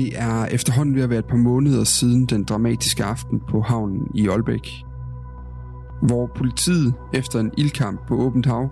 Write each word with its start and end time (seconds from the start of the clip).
Det 0.00 0.12
er 0.16 0.44
efterhånden 0.44 0.94
ved 0.94 1.02
at 1.02 1.10
være 1.10 1.18
et 1.18 1.24
par 1.24 1.36
måneder 1.36 1.84
siden 1.84 2.26
den 2.26 2.44
dramatiske 2.44 3.04
aften 3.04 3.40
på 3.50 3.60
havnen 3.60 4.06
i 4.14 4.28
Aalbæk, 4.28 4.70
hvor 6.02 6.30
politiet 6.36 6.94
efter 7.12 7.40
en 7.40 7.50
ildkamp 7.58 8.00
på 8.08 8.14
åbent 8.14 8.46
hav 8.46 8.70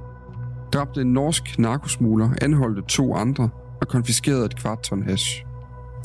dræbte 0.72 1.00
en 1.00 1.12
norsk 1.12 1.58
narkosmugler, 1.58 2.30
anholdte 2.42 2.82
to 2.88 3.14
andre 3.14 3.48
og 3.80 3.88
konfiskerede 3.88 4.44
et 4.44 4.56
kvart 4.56 4.82
ton 4.82 5.02
hash. 5.02 5.44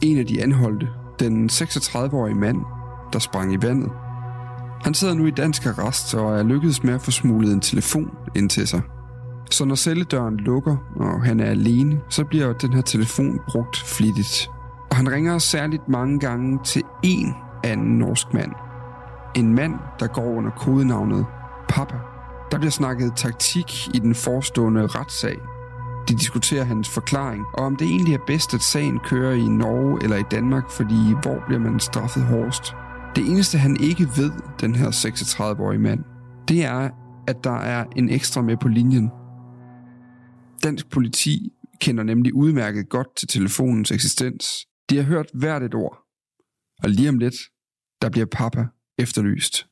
En 0.02 0.18
af 0.18 0.26
de 0.26 0.44
anholdte, 0.44 0.88
den 1.20 1.50
36-årige 1.50 2.36
mand, 2.36 2.58
der 3.14 3.20
sprang 3.20 3.54
i 3.54 3.58
vandet. 3.62 3.92
Han 4.82 4.94
sidder 4.94 5.14
nu 5.14 5.26
i 5.26 5.32
dansk 5.32 5.66
arrest 5.66 6.16
og 6.16 6.40
er 6.40 6.44
lykkedes 6.44 6.84
med 6.84 6.94
at 6.94 7.02
få 7.02 7.12
smuglet 7.12 7.54
en 7.54 7.62
telefon 7.62 8.12
ind 8.36 8.50
til 8.50 8.68
sig. 8.68 8.82
Så 9.52 9.66
når 9.66 9.76
celledøren 9.76 10.38
lukker, 10.38 10.78
og 10.96 11.24
han 11.24 11.40
er 11.40 11.46
alene, 11.46 12.00
så 12.10 12.24
bliver 12.24 12.54
den 12.54 12.74
her 12.74 12.82
telefon 12.82 13.40
brugt 13.48 13.78
flittigt. 13.78 14.50
Og 14.94 14.98
han 14.98 15.12
ringer 15.12 15.38
særligt 15.38 15.90
mange 15.90 16.20
gange 16.20 16.60
til 16.66 16.82
en 17.04 17.34
anden 17.64 17.98
norsk 17.98 18.34
mand. 18.34 18.52
En 19.36 19.56
mand, 19.56 19.74
der 20.00 20.08
går 20.08 20.38
under 20.38 20.52
kodenavnet 20.52 21.26
Papa. 21.70 21.96
Der 22.52 22.58
bliver 22.58 22.72
snakket 22.72 23.14
taktik 23.16 23.88
i 23.96 24.00
den 24.00 24.16
forestående 24.16 24.88
retssag. 24.88 25.38
De 26.10 26.14
diskuterer 26.14 26.64
hans 26.64 26.90
forklaring, 26.90 27.46
og 27.54 27.66
om 27.66 27.76
det 27.76 27.88
egentlig 27.88 28.14
er 28.14 28.26
bedst, 28.28 28.54
at 28.54 28.62
sagen 28.62 29.00
kører 29.00 29.34
i 29.34 29.48
Norge 29.48 30.04
eller 30.04 30.18
i 30.18 30.24
Danmark, 30.32 30.72
fordi 30.72 31.16
hvor 31.22 31.44
bliver 31.48 31.60
man 31.60 31.80
straffet 31.80 32.24
hårdest? 32.24 32.76
Det 33.16 33.30
eneste, 33.30 33.58
han 33.58 33.78
ikke 33.80 34.08
ved, 34.18 34.32
den 34.62 34.76
her 34.76 34.88
36-årige 34.88 35.82
mand, 35.82 36.04
det 36.48 36.66
er, 36.66 36.90
at 37.28 37.44
der 37.44 37.58
er 37.58 37.86
en 37.96 38.10
ekstra 38.10 38.42
med 38.42 38.58
på 38.58 38.68
linjen. 38.68 39.12
Dansk 40.64 40.90
politi 40.92 41.50
kender 41.82 42.04
nemlig 42.04 42.34
udmærket 42.34 42.90
godt 42.90 43.08
til 43.18 43.28
telefonens 43.28 43.92
eksistens. 43.92 44.46
De 44.90 44.98
har 44.98 45.04
hørt 45.04 45.30
hvert 45.34 45.64
et 45.64 45.76
ord. 45.76 45.98
Og 46.84 46.90
lige 46.90 47.10
om 47.10 47.18
lidt, 47.18 47.36
der 48.02 48.10
bliver 48.10 48.26
papa 48.32 48.68
efterlyst. 48.98 49.68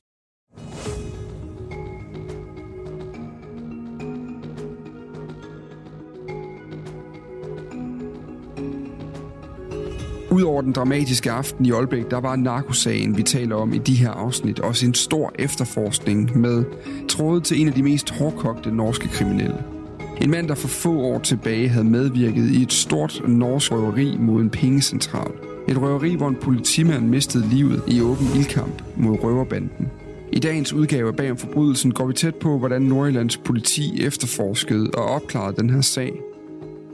Udover 10.31 10.61
den 10.61 10.71
dramatiske 10.71 11.31
aften 11.31 11.65
i 11.65 11.71
Aalbæk, 11.71 12.11
der 12.11 12.17
var 12.17 12.35
narkosagen, 12.35 13.17
vi 13.17 13.23
taler 13.23 13.55
om 13.55 13.73
i 13.73 13.77
de 13.77 13.95
her 13.95 14.11
afsnit, 14.11 14.59
også 14.59 14.85
en 14.85 14.93
stor 14.93 15.31
efterforskning 15.39 16.37
med 16.37 16.65
trådet 17.09 17.43
til 17.43 17.61
en 17.61 17.67
af 17.67 17.73
de 17.73 17.83
mest 17.83 18.09
hårdkogte 18.09 18.71
norske 18.71 19.07
kriminelle. 19.07 19.80
En 20.21 20.29
mand, 20.29 20.47
der 20.47 20.55
for 20.55 20.67
få 20.67 20.99
år 20.99 21.19
tilbage 21.19 21.69
havde 21.69 21.85
medvirket 21.85 22.51
i 22.51 22.61
et 22.61 22.73
stort 22.73 23.21
norsk 23.27 23.71
røveri 23.71 24.17
mod 24.19 24.41
en 24.41 24.49
pengecentral. 24.49 25.31
Et 25.67 25.81
røveri, 25.81 26.15
hvor 26.15 26.27
en 26.27 26.35
politimand 26.35 27.07
mistede 27.07 27.49
livet 27.49 27.83
i 27.87 28.01
åben 28.01 28.27
ildkamp 28.35 28.81
mod 28.97 29.23
røverbanden. 29.23 29.87
I 30.31 30.39
dagens 30.39 30.73
udgave 30.73 31.07
af 31.07 31.15
Bag 31.15 31.31
om 31.31 31.37
forbrydelsen 31.37 31.93
går 31.93 32.07
vi 32.07 32.13
tæt 32.13 32.35
på, 32.35 32.57
hvordan 32.57 32.81
Nordjyllands 32.81 33.37
politi 33.37 34.05
efterforskede 34.05 34.91
og 34.93 35.05
opklarede 35.05 35.61
den 35.61 35.69
her 35.69 35.81
sag. 35.81 36.13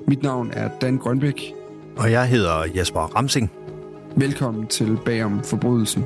Mit 0.08 0.24
navn 0.24 0.52
er 0.54 0.70
Dan 0.82 0.98
Grønbæk. 0.98 1.54
Og 1.98 2.12
jeg 2.12 2.28
hedder 2.28 2.64
Jesper 2.76 3.00
Ramsing. 3.00 3.52
Velkommen 4.16 4.68
til 4.68 4.98
Bag 5.06 5.24
om 5.24 5.44
forbrydelsen. 5.44 6.04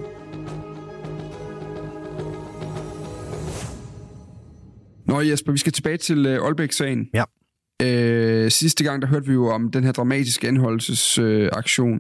Nå 5.12 5.22
Jesper, 5.22 5.52
vi 5.52 5.58
skal 5.58 5.74
tilbage 5.74 5.98
til 5.98 6.26
øh, 6.26 6.46
Aalbæk-sagen. 6.46 7.08
Ja. 7.14 7.24
Øh, 7.84 8.52
sidste 8.52 8.84
gang, 8.84 9.02
der 9.02 9.08
hørte 9.08 9.28
vi 9.28 9.34
jo 9.34 9.48
om 9.48 9.72
den 9.72 9.84
her 9.84 9.92
dramatiske 9.92 10.48
anholdelsesaktion, 10.48 11.94
øh, 11.94 12.00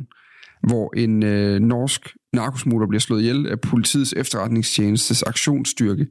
hvor 0.68 0.98
en 0.98 1.24
øh, 1.24 1.60
norsk 1.60 2.08
narkosmugler 2.34 2.88
bliver 2.88 3.00
slået 3.00 3.22
ihjel 3.22 3.48
af 3.48 3.62
politiets 3.62 4.14
efterretningstjenestes 4.18 5.24
aktionsstyrke 5.24 6.08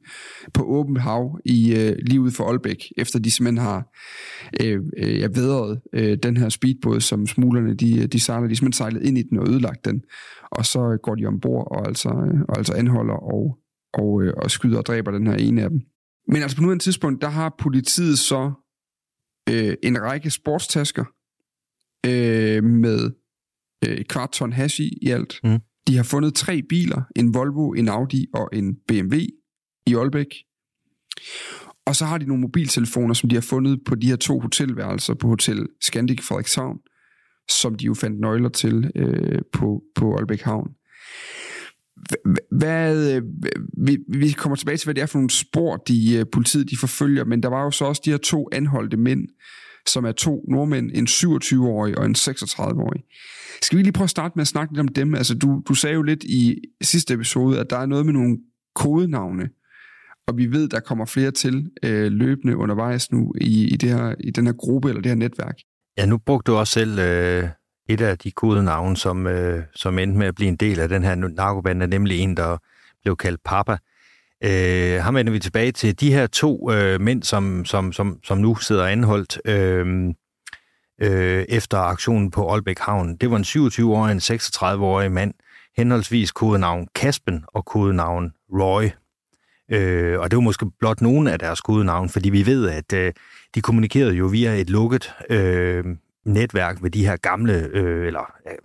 på 0.54 0.64
åbent 0.64 1.00
hav 1.00 1.40
i 1.44 1.74
øh, 1.76 1.96
lige 2.06 2.20
ude 2.20 2.32
for 2.32 2.44
Aalbæk, 2.44 2.84
efter 2.96 3.18
de 3.18 3.30
simpelthen 3.30 3.66
har 3.66 3.88
øh, 4.62 4.80
øh, 4.96 5.36
vedret 5.36 5.80
øh, 5.92 6.18
den 6.22 6.36
her 6.36 6.48
speedbåd, 6.48 7.00
som 7.00 7.26
smuglerne 7.26 7.74
de, 7.74 8.06
de 8.06 8.20
sejler, 8.20 8.48
de 8.48 8.56
simpelthen 8.56 8.84
sejlet 8.84 9.02
ind 9.02 9.18
i 9.18 9.22
den 9.22 9.38
og 9.38 9.48
ødelagt 9.48 9.84
den, 9.84 10.02
og 10.50 10.66
så 10.66 10.98
går 11.02 11.14
de 11.14 11.26
ombord 11.26 11.68
og 11.70 11.86
altså, 11.86 12.08
øh, 12.08 12.40
og 12.48 12.58
altså 12.58 12.72
anholder 12.72 13.14
og, 13.14 13.58
og, 13.92 14.22
øh, 14.22 14.32
og 14.36 14.50
skyder 14.50 14.78
og 14.78 14.86
dræber 14.86 15.10
den 15.10 15.26
her 15.26 15.34
ene 15.34 15.62
af 15.62 15.70
dem. 15.70 15.80
Men 16.28 16.42
altså 16.42 16.56
på 16.56 16.62
nuværende 16.62 16.84
tidspunkt, 16.84 17.22
der 17.22 17.28
har 17.28 17.54
politiet 17.58 18.18
så 18.18 18.52
øh, 19.50 19.74
en 19.82 20.02
række 20.02 20.30
sportstasker 20.30 21.04
øh, 22.06 22.64
med 22.64 23.10
øh, 23.84 23.94
et 23.94 24.08
kvart 24.08 24.32
ton 24.32 24.52
hash 24.52 24.80
i, 24.80 24.98
i 25.02 25.10
alt. 25.10 25.40
Mm. 25.44 25.58
De 25.86 25.96
har 25.96 26.02
fundet 26.02 26.34
tre 26.34 26.62
biler, 26.62 27.02
en 27.16 27.34
Volvo, 27.34 27.72
en 27.72 27.88
Audi 27.88 28.26
og 28.34 28.48
en 28.52 28.76
BMW 28.88 29.16
i 29.86 29.94
Aalbæk. 29.94 30.34
Og 31.86 31.96
så 31.96 32.04
har 32.04 32.18
de 32.18 32.26
nogle 32.26 32.40
mobiltelefoner, 32.40 33.14
som 33.14 33.28
de 33.28 33.36
har 33.36 33.42
fundet 33.42 33.80
på 33.86 33.94
de 33.94 34.06
her 34.06 34.16
to 34.16 34.40
hotelværelser 34.40 35.14
på 35.14 35.28
Hotel 35.28 35.68
Scandic 35.80 36.20
Frederikshavn, 36.22 36.78
som 37.50 37.74
de 37.74 37.84
jo 37.84 37.94
fandt 37.94 38.20
nøgler 38.20 38.48
til 38.48 38.90
øh, 38.96 39.42
på, 39.52 39.82
på 39.94 40.14
Aalbæk 40.16 40.40
Havn. 40.40 40.68
Hvad, 42.50 43.16
øh, 43.16 43.22
vi, 43.86 43.98
vi 44.08 44.30
kommer 44.30 44.56
tilbage 44.56 44.76
til, 44.76 44.86
hvad 44.86 44.94
det 44.94 45.02
er 45.02 45.06
for 45.06 45.18
nogle 45.18 45.30
spor, 45.30 45.76
de, 45.76 46.16
øh, 46.16 46.24
politiet 46.32 46.70
de 46.70 46.76
forfølger, 46.76 47.24
men 47.24 47.42
der 47.42 47.48
var 47.48 47.64
jo 47.64 47.70
så 47.70 47.84
også 47.84 48.02
de 48.04 48.10
her 48.10 48.18
to 48.18 48.48
anholdte 48.52 48.96
mænd, 48.96 49.28
som 49.86 50.04
er 50.04 50.12
to 50.12 50.44
nordmænd, 50.48 50.90
en 50.94 51.06
27-årig 51.06 51.98
og 51.98 52.06
en 52.06 52.14
36-årig. 52.18 53.02
Skal 53.62 53.78
vi 53.78 53.82
lige 53.82 53.92
prøve 53.92 54.04
at 54.04 54.10
starte 54.10 54.32
med 54.36 54.42
at 54.42 54.48
snakke 54.48 54.72
lidt 54.72 54.80
om 54.80 54.88
dem? 54.88 55.14
Altså, 55.14 55.34
du, 55.34 55.62
du 55.68 55.74
sagde 55.74 55.94
jo 55.94 56.02
lidt 56.02 56.24
i 56.24 56.56
sidste 56.82 57.14
episode, 57.14 57.60
at 57.60 57.66
der 57.70 57.76
er 57.76 57.86
noget 57.86 58.06
med 58.06 58.12
nogle 58.12 58.38
kodenavne, 58.74 59.48
og 60.26 60.36
vi 60.36 60.52
ved, 60.52 60.68
der 60.68 60.80
kommer 60.80 61.04
flere 61.04 61.30
til 61.30 61.70
øh, 61.82 62.12
løbende 62.12 62.56
undervejs 62.56 63.12
nu 63.12 63.34
i, 63.40 63.68
i, 63.72 63.76
det 63.76 63.88
her, 63.88 64.14
i 64.20 64.30
den 64.30 64.46
her 64.46 64.52
gruppe 64.52 64.88
eller 64.88 65.02
det 65.02 65.10
her 65.10 65.16
netværk. 65.16 65.58
Ja, 65.98 66.06
nu 66.06 66.18
brugte 66.18 66.52
du 66.52 66.56
også 66.56 66.72
selv 66.72 66.98
øh, 66.98 67.48
et 67.92 68.00
af 68.00 68.18
de 68.18 68.30
kodenavne, 68.30 68.96
som, 68.96 69.26
øh, 69.26 69.62
som 69.74 69.98
endte 69.98 70.18
med 70.18 70.26
at 70.26 70.34
blive 70.34 70.48
en 70.48 70.56
del 70.56 70.80
af 70.80 70.88
den 70.88 71.04
her 71.04 71.14
narkobande, 71.14 71.86
nemlig 71.86 72.18
en, 72.18 72.36
der 72.36 72.58
blev 73.02 73.16
kaldt 73.16 73.40
Papa. 73.44 73.76
Øh, 74.44 75.02
ham 75.02 75.14
vender 75.14 75.32
vi 75.32 75.38
tilbage 75.38 75.72
til. 75.72 76.00
De 76.00 76.12
her 76.12 76.26
to 76.26 76.72
øh, 76.72 77.00
mænd, 77.00 77.22
som, 77.22 77.64
som, 77.64 77.92
som, 77.92 78.18
som 78.24 78.38
nu 78.38 78.56
sidder 78.56 78.86
anholdt 78.86 79.40
øh, 79.44 80.14
øh, 81.02 81.44
efter 81.48 81.78
aktionen 81.78 82.30
på 82.30 82.52
Aalbæk 82.52 82.78
Havn, 82.78 83.16
det 83.16 83.30
var 83.30 83.36
en 83.36 83.44
27-årig 83.44 84.02
og 84.02 84.12
en 84.12 84.18
36-årig 84.18 85.12
mand, 85.12 85.34
henholdsvis 85.76 86.32
kodenavn 86.32 86.88
Kaspen 86.94 87.44
og 87.46 87.64
kodenavn 87.64 88.32
Roy. 88.52 88.84
Øh, 89.72 90.20
og 90.20 90.30
det 90.30 90.36
var 90.36 90.40
måske 90.40 90.66
blot 90.78 91.00
nogle 91.00 91.32
af 91.32 91.38
deres 91.38 91.60
kodenavn, 91.60 92.08
fordi 92.08 92.30
vi 92.30 92.46
ved, 92.46 92.68
at 92.68 92.92
øh, 92.92 93.12
de 93.54 93.60
kommunikerede 93.60 94.14
jo 94.14 94.26
via 94.26 94.54
et 94.54 94.70
lukket 94.70 95.14
øh, 95.30 95.84
netværk 96.32 96.82
med 96.82 96.90
de 96.90 97.06
her 97.06 97.16
gamle, 97.16 97.68
øh, 97.72 98.06
eller 98.06 98.32
øh, 98.46 98.56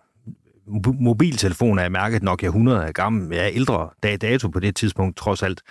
mobiltelefoner 1.00 1.84
er 1.84 1.90
mærket 1.90 2.24
Nokia 2.24 2.48
100 2.48 2.88
er 2.88 2.92
gammel, 2.92 3.38
er 3.38 3.48
ældre 3.48 3.90
dag 4.04 4.22
dato 4.22 4.48
på 4.48 4.60
det 4.60 4.76
tidspunkt 4.76 5.18
trods 5.18 5.44
alt. 5.44 5.62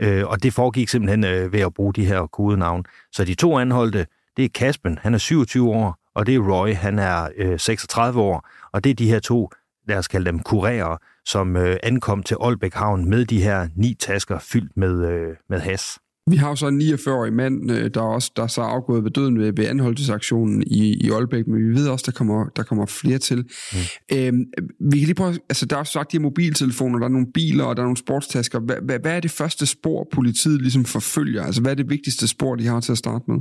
Øh, 0.00 0.26
og 0.26 0.42
det 0.42 0.52
foregik 0.52 0.88
simpelthen 0.88 1.24
øh, 1.24 1.52
ved 1.52 1.60
at 1.60 1.74
bruge 1.74 1.94
de 1.94 2.06
her 2.06 2.26
kodenavn. 2.26 2.84
Så 3.12 3.24
de 3.24 3.34
to 3.34 3.58
anholdte, 3.58 4.06
det 4.36 4.44
er 4.44 4.48
Kaspen, 4.54 4.98
han 5.02 5.14
er 5.14 5.18
27 5.18 5.70
år, 5.70 5.96
og 6.14 6.26
det 6.26 6.34
er 6.34 6.38
Roy, 6.38 6.74
han 6.74 6.98
er 6.98 7.28
øh, 7.36 7.60
36 7.60 8.20
år. 8.20 8.48
Og 8.72 8.84
det 8.84 8.90
er 8.90 8.94
de 8.94 9.08
her 9.08 9.20
to, 9.20 9.50
lad 9.88 9.98
os 9.98 10.08
kalde 10.08 10.26
dem 10.26 10.38
kurerer, 10.38 10.96
som 11.24 11.56
øh, 11.56 11.76
ankom 11.82 12.22
til 12.22 12.36
Aalbæk 12.40 12.74
Havn 12.74 13.10
med 13.10 13.24
de 13.24 13.42
her 13.42 13.68
ni 13.76 13.94
tasker 13.94 14.38
fyldt 14.38 14.76
med, 14.76 15.08
øh, 15.08 15.36
med 15.48 15.60
has. 15.60 15.98
Vi 16.30 16.36
har 16.36 16.48
jo 16.48 16.56
så 16.56 16.68
en 16.68 16.80
49-årig 16.82 17.32
mand, 17.32 17.70
øh, 17.70 17.90
der 17.94 18.00
også 18.00 18.32
der 18.36 18.42
er 18.42 18.46
så 18.46 18.60
afgået 18.60 19.04
ved 19.04 19.10
døden 19.10 19.38
ved, 19.38 19.52
ved 19.56 19.66
anholdelsesaktionen 19.66 20.62
i, 20.66 21.06
i 21.06 21.10
Aalbæk, 21.10 21.46
men 21.46 21.68
vi 21.68 21.74
ved 21.74 21.88
også, 21.88 22.02
der 22.06 22.12
kommer, 22.12 22.46
der 22.56 22.62
kommer 22.62 22.86
flere 22.86 23.18
til. 23.18 23.38
Mm. 23.72 23.78
Øhm, 24.12 24.44
vi 24.90 24.98
kan 24.98 25.06
lige 25.06 25.14
prøve, 25.14 25.38
altså 25.48 25.66
der 25.66 25.76
er 25.76 25.84
sagt, 25.84 26.12
de 26.12 26.16
her 26.16 26.22
mobiltelefoner, 26.22 26.98
der 26.98 27.06
er 27.06 27.10
nogle 27.10 27.32
biler, 27.34 27.64
og 27.64 27.76
der 27.76 27.82
er 27.82 27.86
nogle 27.86 27.96
sportstasker. 27.96 28.60
Hvad, 28.60 28.76
hvad, 28.82 28.98
hvad 28.98 29.16
er 29.16 29.20
det 29.20 29.30
første 29.30 29.66
spor, 29.66 30.08
politiet 30.12 30.62
ligesom 30.62 30.84
forfølger? 30.84 31.42
Altså 31.42 31.60
hvad 31.60 31.70
er 31.70 31.76
det 31.76 31.90
vigtigste 31.90 32.28
spor, 32.28 32.56
de 32.56 32.66
har 32.66 32.80
til 32.80 32.92
at 32.92 32.98
starte 32.98 33.24
med? 33.28 33.36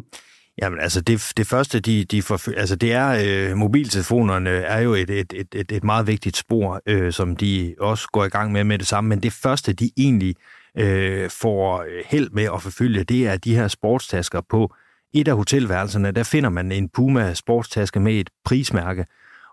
Jamen 0.62 0.80
altså 0.80 1.01
det, 1.01 1.31
det 1.38 1.48
første, 1.48 1.80
de, 1.80 2.06
de 2.06 2.22
forfølger, 2.22 2.60
altså 2.60 2.75
det 2.75 2.92
er, 2.92 3.50
øh, 3.50 3.57
mobiltelefonerne 3.57 4.50
er 4.50 4.80
jo 4.80 4.94
et, 4.94 5.10
et, 5.10 5.33
et, 5.33 5.48
et, 5.56 5.72
et 5.72 5.83
meget 5.83 6.07
vigtigt 6.07 6.38
spor, 6.38 6.81
øh, 6.86 7.13
som 7.13 7.36
de 7.36 7.75
også 7.80 8.07
går 8.12 8.25
i 8.25 8.30
gang 8.30 8.51
med 8.51 8.63
med 8.63 8.80
det 8.80 8.88
samme, 8.88 9.07
men 9.07 9.19
det 9.19 9.33
første, 9.33 9.74
de 9.74 9.92
egentlig 9.98 10.36
øh, 10.38 10.60
Øh, 10.77 11.29
får 11.29 11.81
øh, 11.81 12.03
held 12.06 12.29
med 12.29 12.44
at 12.44 12.62
forfølge, 12.62 13.03
det 13.03 13.27
er 13.27 13.38
de 13.38 13.56
her 13.56 13.68
sportstasker 13.68 14.41
på 14.50 14.73
et 15.13 15.27
af 15.27 15.35
hotelværelserne. 15.35 16.12
Der 16.12 16.23
finder 16.23 16.50
man 16.50 16.71
en 16.71 16.89
Puma 16.89 17.33
sportstaske 17.33 18.00
med 18.00 18.13
et 18.13 18.29
prismærke, 18.45 19.06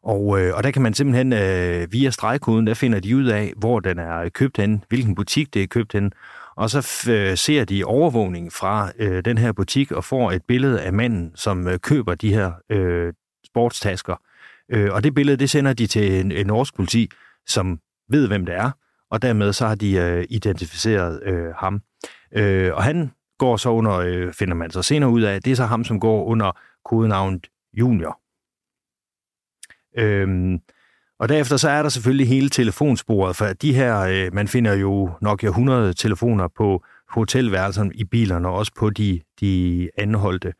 og, 0.02 0.40
øh, 0.40 0.54
og 0.56 0.64
der 0.64 0.70
kan 0.70 0.82
man 0.82 0.94
simpelthen 0.94 1.32
øh, 1.32 1.92
via 1.92 2.10
stregkoden, 2.10 2.66
der 2.66 2.74
finder 2.74 3.00
de 3.00 3.16
ud 3.16 3.24
af, 3.24 3.52
hvor 3.56 3.80
den 3.80 3.98
er 3.98 4.28
købt 4.28 4.56
hen, 4.56 4.84
hvilken 4.88 5.14
butik 5.14 5.54
det 5.54 5.62
er 5.62 5.66
købt 5.66 5.92
hen, 5.92 6.12
og 6.56 6.70
så 6.70 7.10
øh, 7.10 7.36
ser 7.36 7.64
de 7.64 7.84
overvågning 7.84 8.52
fra 8.52 8.90
øh, 8.98 9.24
den 9.24 9.38
her 9.38 9.52
butik 9.52 9.92
og 9.92 10.04
får 10.04 10.32
et 10.32 10.42
billede 10.48 10.82
af 10.82 10.92
manden, 10.92 11.32
som 11.34 11.68
øh, 11.68 11.78
køber 11.78 12.14
de 12.14 12.34
her 12.34 12.52
øh, 12.70 13.12
sportstasker. 13.46 14.16
Øh, 14.72 14.92
og 14.92 15.04
det 15.04 15.14
billede, 15.14 15.36
det 15.36 15.50
sender 15.50 15.72
de 15.72 15.86
til 15.86 16.20
en, 16.20 16.32
en 16.32 16.46
norsk 16.46 16.76
politi, 16.76 17.10
som 17.46 17.80
ved, 18.10 18.28
hvem 18.28 18.46
det 18.46 18.54
er, 18.54 18.70
og 19.10 19.22
dermed 19.22 19.52
så 19.52 19.66
har 19.66 19.74
de 19.74 19.92
øh, 19.96 20.24
identificeret 20.30 21.22
øh, 21.22 21.54
ham. 21.56 21.82
Øh, 22.32 22.74
og 22.74 22.82
han 22.82 23.10
går 23.38 23.56
så 23.56 23.70
under, 23.70 23.96
øh, 23.96 24.32
finder 24.32 24.54
man 24.54 24.70
så 24.70 24.82
senere 24.82 25.10
ud 25.10 25.22
af, 25.22 25.42
det 25.42 25.50
er 25.50 25.56
så 25.56 25.64
ham, 25.64 25.84
som 25.84 26.00
går 26.00 26.24
under 26.24 26.52
kodenavnet 26.84 27.46
Junior. 27.74 28.20
Øhm, 29.98 30.58
og 31.18 31.28
derefter 31.28 31.56
så 31.56 31.68
er 31.68 31.82
der 31.82 31.88
selvfølgelig 31.88 32.28
hele 32.28 32.48
telefonsporet, 32.48 33.36
for 33.36 33.46
de 33.46 33.74
her, 33.74 33.98
øh, 34.00 34.34
man 34.34 34.48
finder 34.48 34.72
jo 34.72 35.10
nok 35.20 35.44
100 35.44 35.94
telefoner 35.94 36.48
på 36.56 36.84
hotelværelserne 37.08 37.90
i 37.94 38.04
bilerne, 38.04 38.48
og 38.48 38.54
også 38.54 38.72
på 38.78 38.90
de, 38.90 39.20
de 39.40 39.90
anholdte. 39.98 40.52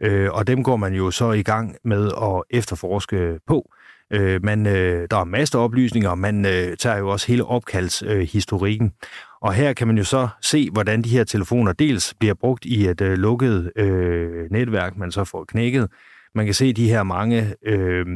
Øh, 0.00 0.30
og 0.32 0.46
dem 0.46 0.62
går 0.62 0.76
man 0.76 0.94
jo 0.94 1.10
så 1.10 1.32
i 1.32 1.42
gang 1.42 1.76
med 1.84 2.10
at 2.22 2.42
efterforske 2.50 3.40
på. 3.46 3.72
Øh, 4.12 4.44
man, 4.44 4.66
øh, 4.66 5.08
der 5.10 5.16
er 5.16 5.24
masser 5.24 5.58
af 5.58 5.64
oplysninger, 5.64 6.10
og 6.10 6.18
man 6.18 6.46
øh, 6.46 6.76
tager 6.76 6.98
jo 6.98 7.08
også 7.08 7.26
hele 7.26 7.44
opkaldshistorikken. 7.44 8.86
Øh, 8.86 9.08
og 9.40 9.54
her 9.54 9.72
kan 9.72 9.86
man 9.86 9.98
jo 9.98 10.04
så 10.04 10.28
se, 10.42 10.70
hvordan 10.70 11.02
de 11.02 11.08
her 11.08 11.24
telefoner 11.24 11.72
dels 11.72 12.14
bliver 12.18 12.34
brugt 12.34 12.64
i 12.64 12.86
et 12.86 13.00
øh, 13.00 13.18
lukket 13.18 13.72
øh, 13.76 14.50
netværk, 14.50 14.96
man 14.96 15.12
så 15.12 15.24
får 15.24 15.44
knækket. 15.44 15.88
Man 16.34 16.44
kan 16.44 16.54
se 16.54 16.72
de 16.72 16.88
her 16.88 17.02
mange 17.02 17.54
øh, 17.66 18.06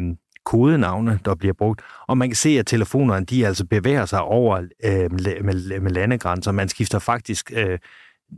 kodenavne, 0.44 1.20
der 1.24 1.34
bliver 1.34 1.54
brugt, 1.54 1.82
og 2.08 2.18
man 2.18 2.28
kan 2.28 2.36
se, 2.36 2.48
at 2.48 2.66
telefonerne 2.66 3.26
de 3.26 3.46
altså 3.46 3.66
bevæger 3.66 4.06
sig 4.06 4.22
over 4.22 4.56
øh, 4.84 5.12
med, 5.12 5.80
med 5.80 5.90
landegrænser. 5.90 6.52
Man 6.52 6.68
skifter 6.68 6.98
faktisk 6.98 7.52
øh, 7.56 7.78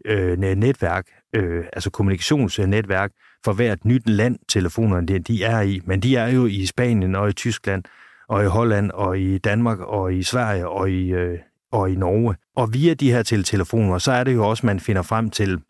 øh, 0.05 0.39
netværk, 0.39 1.07
øh, 1.35 1.65
altså 1.73 1.91
kommunikationsnetværk, 1.91 3.11
for 3.45 3.53
hvert 3.53 3.85
nyt 3.85 4.09
land, 4.09 4.39
telefonerne 4.49 5.19
de 5.19 5.45
er 5.45 5.61
i. 5.61 5.81
Men 5.85 6.01
de 6.01 6.17
er 6.17 6.29
jo 6.29 6.47
i 6.47 6.67
Spanien 6.67 7.15
og 7.15 7.29
i 7.29 7.33
Tyskland 7.33 7.85
og 8.29 8.45
i 8.45 8.47
Holland 8.47 8.91
og 8.91 9.19
i 9.19 9.39
Danmark 9.39 9.79
og 9.81 10.15
i 10.15 10.23
Sverige 10.23 10.69
og 10.69 10.91
i, 10.91 11.13
øh, 11.13 11.39
og 11.73 11.91
i 11.91 11.95
Norge. 11.95 12.37
Og 12.57 12.75
via 12.75 12.95
de 12.95 13.13
her 13.13 13.23
telefoner, 13.23 13.99
så 13.99 14.13
er 14.13 14.25
det 14.25 14.35
jo 14.35 14.49
også, 14.49 14.67
man 14.67 14.81
finder 14.81 15.03
frem 15.03 15.31
til 15.31 15.61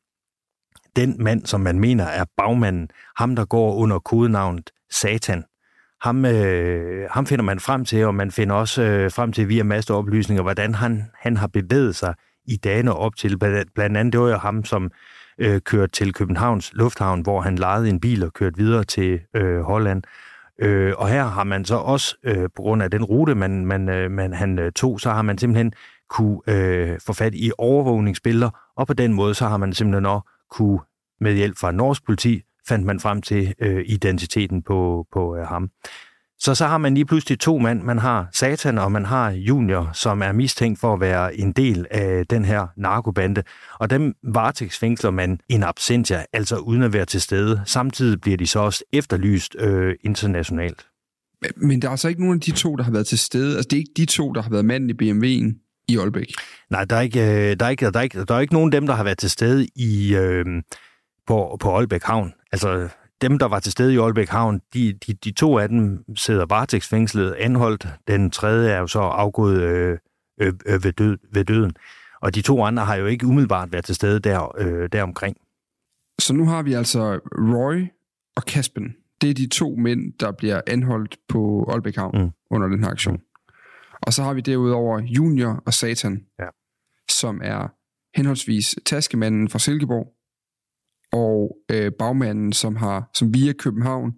den 0.97 1.17
mand, 1.19 1.47
som 1.47 1.61
man 1.61 1.79
mener 1.79 2.05
er 2.05 2.25
bagmanden, 2.37 2.89
ham 3.17 3.37
der 3.37 3.45
går 3.45 3.75
under 3.75 3.99
kodenavnet 3.99 4.71
Satan. 4.91 5.45
Ham, 6.03 6.25
øh, 6.25 7.11
ham 7.11 7.27
finder 7.27 7.43
man 7.43 7.61
frem 7.61 7.85
til, 7.85 8.05
og 8.05 8.15
man 8.15 8.31
finder 8.31 8.55
også 8.55 8.83
øh, 8.83 9.11
frem 9.11 9.33
til 9.33 9.49
via 9.49 9.63
masser 9.63 9.95
oplysninger, 9.95 10.43
hvordan 10.43 10.75
han, 10.75 11.05
han 11.15 11.37
har 11.37 11.47
bevæget 11.47 11.97
sig 11.97 12.15
i 12.45 12.57
dagene 12.57 12.95
op 12.95 13.17
til. 13.17 13.39
Blandt 13.75 13.97
andet, 13.97 14.13
det 14.13 14.21
var 14.21 14.29
jo 14.29 14.37
ham, 14.37 14.65
som 14.65 14.91
øh, 15.39 15.61
kørt 15.61 15.93
til 15.93 16.13
Københavns 16.13 16.73
Lufthavn, 16.75 17.21
hvor 17.21 17.41
han 17.41 17.57
lejede 17.57 17.89
en 17.89 18.01
bil 18.01 18.25
og 18.25 18.33
kørte 18.33 18.57
videre 18.57 18.85
til 18.85 19.21
øh, 19.37 19.61
Holland. 19.61 20.03
Øh, 20.59 20.93
og 20.99 21.09
her 21.09 21.25
har 21.25 21.45
man 21.45 21.65
så 21.65 21.77
også, 21.77 22.17
øh, 22.25 22.49
på 22.57 22.63
grund 22.63 22.83
af 22.83 22.91
den 22.91 23.05
rute, 23.05 23.35
man, 23.35 23.67
man, 23.67 23.89
øh, 23.89 24.11
man, 24.11 24.33
han 24.33 24.59
øh, 24.59 24.73
tog, 24.73 25.01
så 25.01 25.11
har 25.11 25.23
man 25.23 25.39
simpelthen 25.39 25.73
kunne 26.11 26.41
øh, 26.47 26.99
få 27.07 27.13
fat 27.13 27.35
i 27.35 27.53
overvågningsbilleder, 27.59 28.51
og 28.77 28.87
på 28.87 28.93
den 28.93 29.13
måde 29.13 29.35
så 29.35 29.47
har 29.47 29.57
man 29.57 29.73
simpelthen 29.73 30.07
også 30.07 30.29
kunne, 30.51 30.81
med 31.21 31.35
hjælp 31.35 31.59
fra 31.59 31.73
norsk 31.73 32.07
politi, 32.07 32.43
fandt 32.69 32.87
man 32.87 33.01
frem 33.01 33.23
til 33.23 33.55
øh, 33.59 33.85
identiteten 33.87 34.63
på, 34.63 35.07
på 35.13 35.37
øh, 35.37 35.47
ham. 35.47 35.71
Så 36.43 36.55
så 36.55 36.67
har 36.67 36.79
man 36.79 36.95
lige 36.95 37.05
pludselig 37.05 37.39
to 37.39 37.59
mand. 37.59 37.83
Man 37.83 37.99
har 37.99 38.29
Satan, 38.33 38.79
og 38.79 38.93
man 38.93 39.05
har 39.05 39.31
Junior, 39.31 39.91
som 39.93 40.23
er 40.23 40.33
mistænkt 40.33 40.81
for 40.81 40.95
at 40.95 41.01
være 41.01 41.37
en 41.37 41.53
del 41.53 41.87
af 41.91 42.27
den 42.27 42.45
her 42.45 42.67
narkobande. 42.77 43.43
Og 43.79 43.91
dem 43.91 44.15
varetægtsfængsler 44.23 45.11
man 45.11 45.41
in 45.49 45.63
absentia, 45.63 46.25
altså 46.33 46.57
uden 46.57 46.83
at 46.83 46.93
være 46.93 47.05
til 47.05 47.21
stede. 47.21 47.63
Samtidig 47.67 48.21
bliver 48.21 48.37
de 48.37 48.47
så 48.47 48.59
også 48.59 48.85
efterlyst 48.93 49.57
øh, 49.59 49.95
internationalt. 50.05 50.87
Men 51.57 51.83
der 51.83 51.89
er 51.89 51.91
altså 51.91 52.09
ikke 52.09 52.21
nogen 52.21 52.37
af 52.37 52.41
de 52.41 52.51
to, 52.51 52.77
der 52.77 52.85
har 52.85 52.93
været 52.93 53.07
til 53.07 53.19
stede. 53.19 53.57
Altså 53.57 53.69
det 53.71 53.77
er 53.77 53.81
ikke 53.81 53.93
de 53.97 54.07
to, 54.07 54.33
der 54.33 54.43
har 54.43 54.51
været 54.51 54.65
manden 54.65 54.91
i 54.91 54.93
BMW'en 54.93 55.85
i 55.89 55.99
Aalbæk. 55.99 56.33
Nej, 56.71 56.85
der 56.85 56.97
er 56.97 57.01
ikke, 57.01 57.21
øh, 57.21 57.57
der 57.61 57.67
er 57.67 57.71
ikke, 57.71 57.91
der 57.91 57.99
er 57.99 58.03
ikke, 58.03 58.25
der 58.25 58.35
er 58.35 58.41
ikke 58.41 58.55
nogen 58.55 58.73
af 58.75 58.81
dem, 58.81 58.87
der 58.87 58.95
har 58.95 59.05
været 59.05 59.19
til 59.19 59.31
stede 59.31 59.67
i, 59.77 60.15
øh, 60.15 60.45
på, 61.27 61.57
på 61.61 61.77
Aalbæk 61.77 62.03
Havn. 62.03 62.33
Altså, 62.53 62.89
dem, 63.23 63.39
der 63.39 63.47
var 63.47 63.61
til 63.61 63.73
stede 63.73 63.95
i 63.95 63.99
Aalbæk 63.99 64.29
Havn, 64.29 64.61
de, 64.75 64.93
de, 64.93 65.13
de 65.13 65.33
to 65.33 65.59
af 65.59 65.69
dem 65.69 66.05
sidder 66.17 66.47
varetægtsfængslet 66.47 67.33
anholdt. 67.33 67.89
Den 68.09 68.31
tredje 68.31 68.71
er 68.71 68.79
jo 68.79 68.87
så 68.87 69.01
afgået 69.01 69.63
øh, 69.63 69.99
øh, 70.41 70.53
øh, 70.67 70.85
ved, 70.85 70.93
død, 70.93 71.19
ved 71.33 71.45
døden. 71.45 71.73
Og 72.23 72.35
de 72.35 72.43
to 72.43 72.65
andre 72.65 72.85
har 72.85 72.97
jo 72.97 73.07
ikke 73.07 73.27
umiddelbart 73.27 73.73
været 73.73 73.85
til 73.85 73.95
stede 73.95 74.21
der, 74.21 74.59
øh, 74.59 74.89
deromkring. 74.93 75.37
Så 76.19 76.35
nu 76.35 76.47
har 76.47 76.63
vi 76.63 76.73
altså 76.73 77.21
Roy 77.55 77.87
og 78.37 78.45
Kaspen. 78.45 78.97
Det 79.21 79.31
er 79.31 79.35
de 79.35 79.49
to 79.49 79.77
mænd, 79.77 80.13
der 80.21 80.33
bliver 80.33 80.61
anholdt 80.67 81.17
på 81.29 81.67
Aalbæk 81.71 81.97
Havn 81.97 82.23
mm. 82.23 82.31
under 82.51 82.69
den 82.69 82.85
her 82.85 82.91
aktion. 82.91 83.15
Mm. 83.15 83.23
Og 84.03 84.13
så 84.13 84.23
har 84.23 84.35
vi 84.35 84.41
derudover 84.41 85.01
Junior 85.01 85.63
og 85.67 85.75
Satan, 85.75 86.27
ja. 86.39 86.47
som 87.09 87.41
er 87.45 87.69
henholdsvis 88.17 88.75
taskemanden 88.87 89.49
fra 89.49 89.59
Silkeborg 89.59 90.13
og 91.13 91.57
øh, 91.71 91.93
bagmanden, 91.99 92.53
som 92.53 92.77
har 92.77 93.11
som 93.15 93.35
via 93.35 93.53
København 93.53 94.13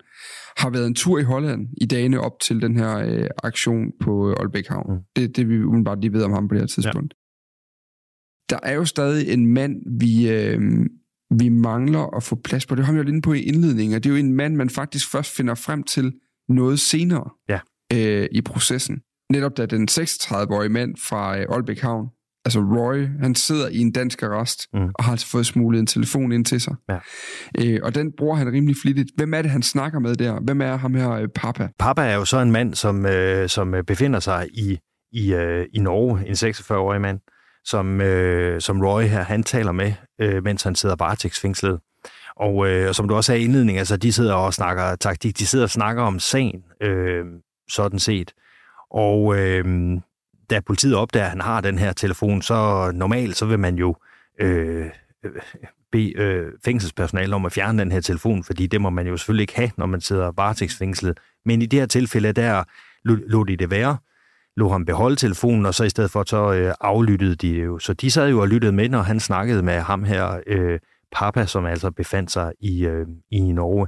har 0.57 0.71
været 0.71 0.87
en 0.87 0.95
tur 0.95 1.19
i 1.19 1.23
Holland 1.23 1.69
i 1.81 1.87
dagene 1.87 2.21
op 2.21 2.41
til 2.41 2.63
den 2.63 2.77
her 2.77 2.97
øh, 2.97 3.27
aktion 3.43 3.93
på 4.01 4.31
øh, 4.31 4.37
Aalbæk 4.41 4.67
Havn. 4.69 4.95
Mm. 4.95 5.03
Det 5.17 5.37
det 5.37 5.49
vi 5.49 5.63
umiddelbart 5.63 6.01
lige 6.01 6.13
ved 6.13 6.23
om 6.23 6.33
ham 6.33 6.49
på 6.49 6.55
det 6.55 6.63
her 6.63 6.67
tidspunkt. 6.67 7.15
Ja. 7.15 8.55
Der 8.55 8.61
er 8.63 8.75
jo 8.75 8.85
stadig 8.85 9.33
en 9.33 9.47
mand, 9.47 10.01
vi, 10.01 10.31
øh, 10.31 10.61
vi 11.39 11.49
mangler 11.49 12.17
at 12.17 12.23
få 12.23 12.37
plads 12.45 12.67
på. 12.67 12.75
Det 12.75 12.85
har 12.85 12.93
vi 12.93 12.99
jo 12.99 13.05
lidt 13.05 13.25
på 13.25 13.33
i 13.33 13.41
indledningen, 13.41 13.97
og 13.97 14.05
det 14.05 14.11
er 14.11 14.15
jo 14.15 14.21
en 14.21 14.33
mand, 14.33 14.57
man 14.57 14.71
faktisk 14.71 15.11
først 15.11 15.37
finder 15.37 15.55
frem 15.55 15.83
til 15.83 16.13
noget 16.49 16.81
senere 16.81 17.31
ja. 17.49 17.61
øh, 17.93 18.29
i 18.33 18.41
processen. 18.41 19.01
Netop 19.33 19.57
da 19.57 19.67
den 19.67 19.89
36-årige 19.91 20.69
mand 20.69 20.97
fra 20.97 21.39
øh, 21.39 21.47
Aalbæk 21.51 21.81
Havn 21.81 22.09
altså 22.45 22.61
Roy, 22.61 23.07
han 23.21 23.35
sidder 23.35 23.69
i 23.69 23.79
en 23.79 23.93
dansk 23.93 24.23
arrest, 24.23 24.67
mm. 24.73 24.89
og 24.95 25.05
har 25.05 25.13
altså 25.13 25.27
fået 25.27 25.47
smuglet 25.47 25.81
en 25.81 25.87
telefon 25.87 26.33
ind 26.33 26.45
til 26.45 26.61
sig. 26.61 26.75
Ja. 26.89 26.99
Øh, 27.59 27.81
og 27.83 27.95
den 27.95 28.13
bruger 28.19 28.37
han 28.37 28.53
rimelig 28.53 28.77
flittigt. 28.83 29.11
Hvem 29.17 29.35
er 29.35 29.43
det, 29.43 29.51
han 29.51 29.63
snakker 29.63 29.99
med 29.99 30.15
der? 30.15 30.41
Hvem 30.41 30.61
er 30.61 30.77
ham 30.77 30.95
her, 30.95 31.11
øh, 31.11 31.29
Papa? 31.35 31.69
Papa 31.79 32.03
er 32.03 32.15
jo 32.15 32.25
så 32.25 32.39
en 32.39 32.53
mand, 32.53 32.75
som, 32.75 33.07
øh, 33.07 33.49
som 33.49 33.75
øh, 33.75 33.85
befinder 33.85 34.21
sig 34.21 34.49
i, 34.53 34.79
i, 35.13 35.35
øh, 35.35 35.67
i 35.75 35.79
Norge, 35.79 36.27
en 36.27 36.33
46-årig 36.33 37.01
mand, 37.01 37.21
som, 37.65 38.01
øh, 38.01 38.61
som 38.61 38.81
Roy 38.81 39.03
her, 39.03 39.23
han 39.23 39.43
taler 39.43 39.73
med, 39.73 39.93
øh, 40.21 40.45
mens 40.45 40.63
han 40.63 40.75
sidder 40.75 40.97
varetægtsfængslet. 40.99 41.81
Og 42.37 42.69
øh, 42.69 42.95
som 42.95 43.09
du 43.09 43.15
også 43.15 43.27
sagde 43.27 43.41
i 43.41 43.45
indledningen, 43.45 43.79
altså 43.79 43.97
de 43.97 44.13
sidder 44.13 44.35
og 44.35 44.55
snakker 44.55 44.97
taktik, 44.97 45.39
de 45.39 45.47
sidder 45.47 45.65
og 45.65 45.71
snakker 45.71 46.03
om 46.03 46.19
sagen, 46.19 46.63
øh, 46.83 47.25
sådan 47.71 47.99
set. 47.99 48.33
Og 48.91 49.39
øh, 49.39 49.65
da 50.55 50.61
politiet 50.61 50.97
opdager, 50.97 51.25
at 51.25 51.31
han 51.31 51.41
har 51.41 51.61
den 51.61 51.79
her 51.79 51.93
telefon, 51.93 52.43
så 52.43 52.91
normalt 52.95 53.37
så 53.37 53.47
vil 53.47 53.59
man 53.59 53.75
jo 53.77 53.97
øh, 54.41 54.87
øh, 55.25 55.33
bede 55.93 56.19
øh, 56.19 56.53
fængselspersonale 56.65 57.35
om 57.35 57.47
at 57.47 57.53
fjerne 57.53 57.79
den 57.79 57.93
her 57.93 58.01
telefon, 58.01 58.45
fordi 58.45 58.67
det 58.67 58.81
må 58.81 58.91
man 58.91 59.07
jo 59.07 59.17
selvfølgelig 59.17 59.43
ikke 59.43 59.57
have, 59.57 59.71
når 59.77 59.87
man 59.87 60.01
sidder 60.01 60.33
varetægtsfængslet. 60.37 61.21
Men 61.45 61.63
i 61.63 61.67
det 61.67 61.79
her 61.79 61.87
tilfælde, 61.87 62.33
der 62.33 62.65
lå 63.05 63.45
de 63.45 63.57
det 63.57 63.71
være, 63.71 63.97
lå 64.57 64.69
ham 64.69 64.85
beholde 64.85 65.17
telefonen, 65.17 65.67
og 65.67 65.75
så 65.75 65.85
i 65.85 65.89
stedet 65.89 66.11
for, 66.11 66.25
så 66.27 66.53
øh, 66.53 66.75
aflyttede 66.81 67.35
de 67.35 67.49
jo. 67.49 67.79
Så 67.79 67.95
de 67.95 68.11
sad 68.11 68.31
jo 68.31 68.41
og 68.41 68.49
lyttede 68.49 68.73
med, 68.73 68.89
når 68.89 69.03
han 69.03 69.21
snakkede 69.21 69.63
med 69.63 69.81
ham 69.81 70.05
her, 70.05 70.41
øh, 70.47 70.79
Papa, 71.13 71.47
som 71.47 71.67
altså 71.67 71.91
befandt 71.91 72.31
sig 72.33 72.53
i, 72.61 72.87
øh, 72.87 73.07
i 73.31 73.41
Norge. 73.41 73.87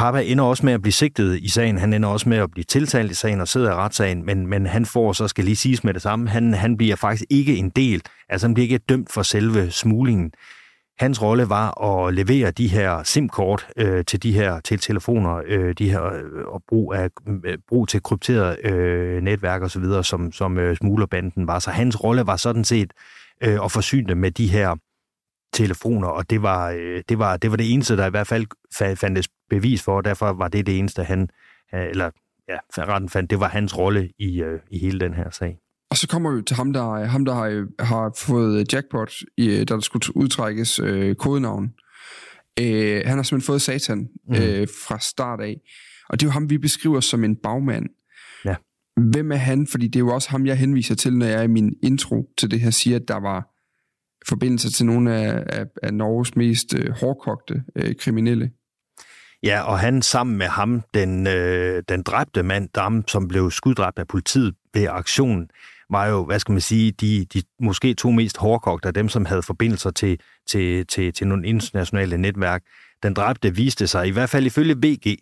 Papa 0.00 0.22
ender 0.22 0.44
også 0.44 0.66
med 0.66 0.72
at 0.72 0.82
blive 0.82 0.92
sigtet 0.92 1.38
i 1.38 1.48
sagen. 1.48 1.78
Han 1.78 1.92
ender 1.92 2.08
også 2.08 2.28
med 2.28 2.38
at 2.38 2.50
blive 2.50 2.64
tiltalt 2.64 3.10
i 3.10 3.14
sagen 3.14 3.40
og 3.40 3.48
sidder 3.48 3.70
i 3.70 3.74
retssagen, 3.74 4.26
men, 4.26 4.46
men 4.46 4.66
han 4.66 4.86
får, 4.86 5.12
så 5.12 5.28
skal 5.28 5.44
lige 5.44 5.56
siges 5.56 5.84
med 5.84 5.94
det 5.94 6.02
samme, 6.02 6.28
han, 6.28 6.54
han 6.54 6.76
bliver 6.76 6.96
faktisk 6.96 7.24
ikke 7.30 7.56
en 7.56 7.70
del, 7.70 8.02
altså 8.28 8.46
han 8.46 8.54
bliver 8.54 8.64
ikke 8.64 8.78
dømt 8.78 9.12
for 9.12 9.22
selve 9.22 9.70
smuglingen. 9.70 10.32
Hans 10.98 11.22
rolle 11.22 11.48
var 11.48 11.84
at 11.84 12.14
levere 12.14 12.50
de 12.50 12.68
her 12.68 13.02
SIM-kort 13.02 13.68
øh, 13.76 14.04
til 14.04 14.22
de 14.22 14.32
her 14.32 14.60
til 14.60 14.78
telefoner, 14.78 15.42
øh, 15.46 15.74
de 15.78 15.90
her 15.90 16.04
øh, 16.04 16.46
og 16.46 16.62
brug 16.68 16.94
af 16.94 17.10
øh, 17.44 17.58
brug 17.68 17.88
til 17.88 18.02
krypteret 18.02 18.56
øh, 18.64 19.22
netværk 19.22 19.62
og 19.62 19.70
så 19.70 19.80
videre, 19.80 20.04
som 20.04 20.32
som 20.32 20.58
øh, 20.58 20.76
smuglerbanden 20.76 21.46
var. 21.46 21.58
Så 21.58 21.70
hans 21.70 22.04
rolle 22.04 22.26
var 22.26 22.36
sådan 22.36 22.64
set 22.64 22.92
øh, 23.42 23.58
at 23.64 23.72
forsyne 23.72 24.08
dem 24.08 24.18
med 24.18 24.30
de 24.30 24.48
her 24.48 24.76
telefoner, 25.52 26.08
og 26.08 26.30
det 26.30 26.42
var, 26.42 26.70
øh, 26.70 27.02
det 27.08 27.18
var, 27.18 27.36
det 27.36 27.50
var 27.50 27.56
det 27.56 27.72
eneste, 27.72 27.96
der 27.96 28.06
i 28.06 28.10
hvert 28.10 28.26
fald 28.26 28.46
fandtes 28.96 29.28
bevis 29.50 29.82
for, 29.82 29.96
og 29.96 30.04
derfor 30.04 30.32
var 30.32 30.48
det 30.48 30.66
det 30.66 30.78
eneste, 30.78 31.04
han, 31.04 31.28
øh, 31.74 31.88
eller 31.90 32.10
ja, 32.48 32.58
retten 32.78 33.08
fandt, 33.08 33.30
det 33.30 33.40
var 33.40 33.48
hans 33.48 33.78
rolle 33.78 34.10
i, 34.18 34.42
øh, 34.42 34.60
i 34.70 34.78
hele 34.78 35.00
den 35.00 35.14
her 35.14 35.30
sag. 35.30 35.58
Og 35.90 35.96
så 35.96 36.08
kommer 36.08 36.36
vi 36.36 36.42
til 36.42 36.56
ham, 36.56 36.72
der, 36.72 37.04
ham, 37.04 37.24
der 37.24 37.34
har, 37.34 37.66
har 37.84 38.12
fået 38.16 38.72
jackpot, 38.72 39.12
i, 39.36 39.64
der 39.64 39.80
skulle 39.80 40.16
udtrækkes 40.16 40.78
øh, 40.78 41.14
kodenavn. 41.14 41.72
Øh, 42.60 43.02
han 43.06 43.16
har 43.16 43.22
simpelthen 43.22 43.46
fået 43.46 43.62
satan 43.62 44.08
mm. 44.28 44.34
øh, 44.34 44.68
fra 44.86 44.98
start 44.98 45.40
af. 45.40 45.56
Og 46.08 46.20
det 46.20 46.26
er 46.26 46.28
jo 46.28 46.32
ham, 46.32 46.50
vi 46.50 46.58
beskriver 46.58 47.00
som 47.00 47.24
en 47.24 47.36
bagmand. 47.36 47.86
Ja. 48.44 48.54
Hvem 48.96 49.32
er 49.32 49.36
han? 49.36 49.66
Fordi 49.66 49.86
det 49.86 49.96
er 49.96 50.00
jo 50.00 50.14
også 50.14 50.30
ham, 50.30 50.46
jeg 50.46 50.58
henviser 50.58 50.94
til, 50.94 51.16
når 51.16 51.26
jeg 51.26 51.44
i 51.44 51.46
min 51.48 51.72
intro 51.82 52.30
til 52.38 52.50
det 52.50 52.60
her 52.60 52.70
siger, 52.70 52.96
at 52.96 53.08
der 53.08 53.20
var 53.20 53.49
forbindelse 54.28 54.72
til 54.72 54.86
nogle 54.86 55.14
af, 55.14 55.44
af, 55.46 55.66
af 55.82 55.94
Norges 55.94 56.36
mest 56.36 56.74
øh, 56.74 56.90
hårdkogte 57.00 57.62
øh, 57.76 57.94
kriminelle. 57.94 58.50
Ja, 59.42 59.62
og 59.62 59.78
han 59.78 60.02
sammen 60.02 60.38
med 60.38 60.46
ham, 60.46 60.82
den, 60.94 61.26
øh, 61.26 61.82
den 61.88 62.02
dræbte 62.02 62.42
mand, 62.42 62.68
Dam, 62.74 63.04
som 63.08 63.28
blev 63.28 63.50
skuddræbt 63.50 63.98
af 63.98 64.06
politiet 64.08 64.54
ved 64.74 64.86
aktionen, 64.90 65.50
var 65.90 66.06
jo, 66.06 66.24
hvad 66.24 66.38
skal 66.38 66.52
man 66.52 66.60
sige, 66.60 66.92
de, 66.92 67.24
de 67.24 67.42
måske 67.60 67.94
to 67.94 68.10
mest 68.10 68.36
hårdkogte 68.36 68.88
af 68.88 68.94
dem, 68.94 69.08
som 69.08 69.24
havde 69.24 69.42
forbindelser 69.42 69.90
til, 69.90 70.20
til, 70.48 70.86
til, 70.86 71.12
til 71.12 71.26
nogle 71.26 71.46
internationale 71.46 72.18
netværk. 72.18 72.62
Den 73.02 73.14
dræbte 73.14 73.54
viste 73.54 73.86
sig, 73.86 74.06
i 74.06 74.10
hvert 74.10 74.30
fald 74.30 74.46
ifølge 74.46 74.76
VG, 74.76 75.16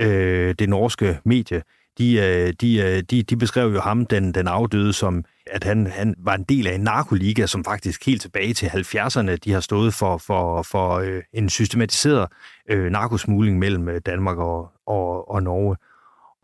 øh, 0.00 0.54
det 0.58 0.68
norske 0.68 1.18
medie, 1.24 1.62
de, 1.98 2.14
øh, 2.14 2.52
de, 2.60 2.76
øh, 2.78 3.02
de, 3.10 3.22
de 3.22 3.36
beskrev 3.36 3.72
jo 3.72 3.80
ham, 3.80 4.06
den, 4.06 4.34
den 4.34 4.48
afdøde, 4.48 4.92
som 4.92 5.24
at 5.46 5.64
han, 5.64 5.86
han 5.86 6.14
var 6.18 6.34
en 6.34 6.44
del 6.44 6.66
af 6.66 6.74
en 6.74 6.80
narkoliga, 6.80 7.46
som 7.46 7.64
faktisk 7.64 8.06
helt 8.06 8.22
tilbage 8.22 8.54
til 8.54 8.66
70'erne, 8.66 9.36
de 9.36 9.52
har 9.52 9.60
stået 9.60 9.94
for, 9.94 10.18
for, 10.18 10.62
for 10.62 10.94
øh, 10.94 11.22
en 11.32 11.50
systematiseret 11.50 12.28
øh, 12.70 12.90
narkosmugling 12.90 13.58
mellem 13.58 13.88
øh, 13.88 14.00
Danmark 14.06 14.38
og, 14.38 14.70
og, 14.86 15.30
og 15.30 15.42
Norge. 15.42 15.76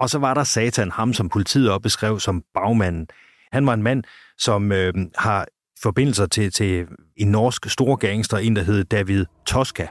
Og 0.01 0.11
så 0.11 0.19
var 0.19 0.35
der 0.35 0.45
Satan, 0.45 0.91
ham 0.91 1.13
som 1.13 1.29
politiet 1.29 1.71
også 1.71 1.81
beskrev 1.81 2.21
som 2.21 2.43
bagmanden. 2.55 3.09
Han 3.53 3.67
var 3.67 3.75
en 3.75 3.83
mand, 3.83 4.05
som 4.39 4.73
øh, 4.73 4.95
har 5.19 5.47
forbindelser 5.83 6.27
til, 6.27 6.53
til 6.53 6.87
en 7.17 7.29
norsk 7.29 7.71
stor 7.71 7.97
gangster, 7.97 8.37
en 8.37 8.57
der 8.57 8.63
hed 8.63 8.85
David 8.85 9.25
Tosca. 9.47 9.89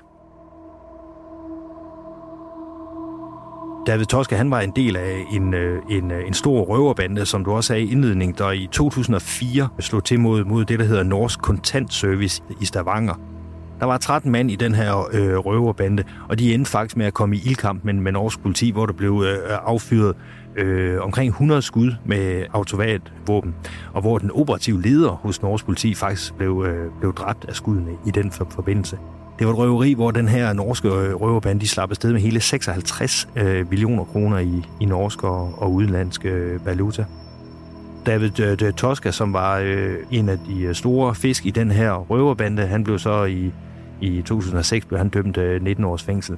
David 3.89 4.05
Toske, 4.05 4.35
han 4.35 4.51
var 4.51 4.59
en 4.59 4.71
del 4.75 4.95
af 4.95 5.25
en, 5.31 5.53
øh, 5.53 5.81
en, 5.89 6.11
øh, 6.11 6.27
en 6.27 6.33
stor 6.33 6.61
røverbande, 6.61 7.25
som 7.25 7.43
du 7.45 7.51
også 7.51 7.67
sagde 7.67 7.83
i 7.83 7.91
indledningen, 7.91 8.35
der 8.37 8.51
i 8.51 8.67
2004 8.71 9.67
slog 9.79 10.03
til 10.03 10.19
mod, 10.19 10.43
mod 10.45 10.65
det, 10.65 10.79
der 10.79 10.85
hedder 10.85 11.03
Norsk 11.03 11.41
Kontant 11.41 11.93
Service 11.93 12.43
i 12.61 12.65
Stavanger. 12.65 13.13
Der 13.79 13.85
var 13.85 13.97
13 13.97 14.31
mand 14.31 14.51
i 14.51 14.55
den 14.55 14.75
her 14.75 15.09
øh, 15.13 15.37
røverbande, 15.37 16.03
og 16.29 16.39
de 16.39 16.53
endte 16.53 16.71
faktisk 16.71 16.97
med 16.97 17.05
at 17.05 17.13
komme 17.13 17.35
i 17.35 17.39
ildkamp 17.45 17.83
med, 17.83 17.93
med 17.93 18.11
norsk 18.11 18.41
politi, 18.41 18.71
hvor 18.71 18.85
der 18.85 18.93
blev 18.93 19.23
øh, 19.27 19.57
affyret 19.65 20.15
øh, 20.55 21.01
omkring 21.01 21.29
100 21.29 21.61
skud 21.61 21.91
med 22.05 22.45
automatvåben, 22.53 23.55
og 23.93 24.01
hvor 24.01 24.17
den 24.17 24.31
operative 24.31 24.81
leder 24.81 25.11
hos 25.11 25.41
norsk 25.41 25.65
politi 25.65 25.95
faktisk 25.95 26.33
blev, 26.35 26.65
øh, 26.67 26.91
blev 26.99 27.13
dræbt 27.13 27.45
af 27.45 27.55
skuddene 27.55 27.91
i 28.07 28.11
den 28.11 28.31
forbindelse. 28.31 28.97
Det 29.39 29.47
var 29.47 29.53
et 29.53 29.59
røveri, 29.59 29.93
hvor 29.93 30.11
den 30.11 30.27
her 30.27 30.53
norske 30.53 30.87
øh, 30.87 31.15
røverbande 31.15 31.61
de 31.61 31.67
slap 31.67 31.89
afsted 31.89 32.13
med 32.13 32.21
hele 32.21 32.39
56 32.39 33.27
øh, 33.35 33.69
millioner 33.69 34.03
kroner 34.03 34.37
i, 34.37 34.65
i 34.79 34.85
norsk 34.85 35.23
og, 35.23 35.53
og 35.57 35.71
udenlandsk 35.71 36.25
øh, 36.25 36.65
valuta. 36.65 37.05
David 38.05 38.39
øh, 38.39 38.73
Tosca, 38.73 39.11
som 39.11 39.33
var 39.33 39.57
øh, 39.57 39.95
en 40.11 40.29
af 40.29 40.37
de 40.39 40.61
øh, 40.61 40.75
store 40.75 41.15
fisk 41.15 41.45
i 41.45 41.49
den 41.49 41.71
her 41.71 41.91
røverbande, 41.91 42.65
han 42.65 42.83
blev 42.83 42.99
så 42.99 43.23
i, 43.23 43.51
i 44.01 44.21
2006 44.21 44.85
blev 44.85 44.97
han 44.97 45.09
dømt 45.09 45.37
øh, 45.37 45.63
19 45.63 45.85
års 45.85 46.03
fængsel. 46.03 46.37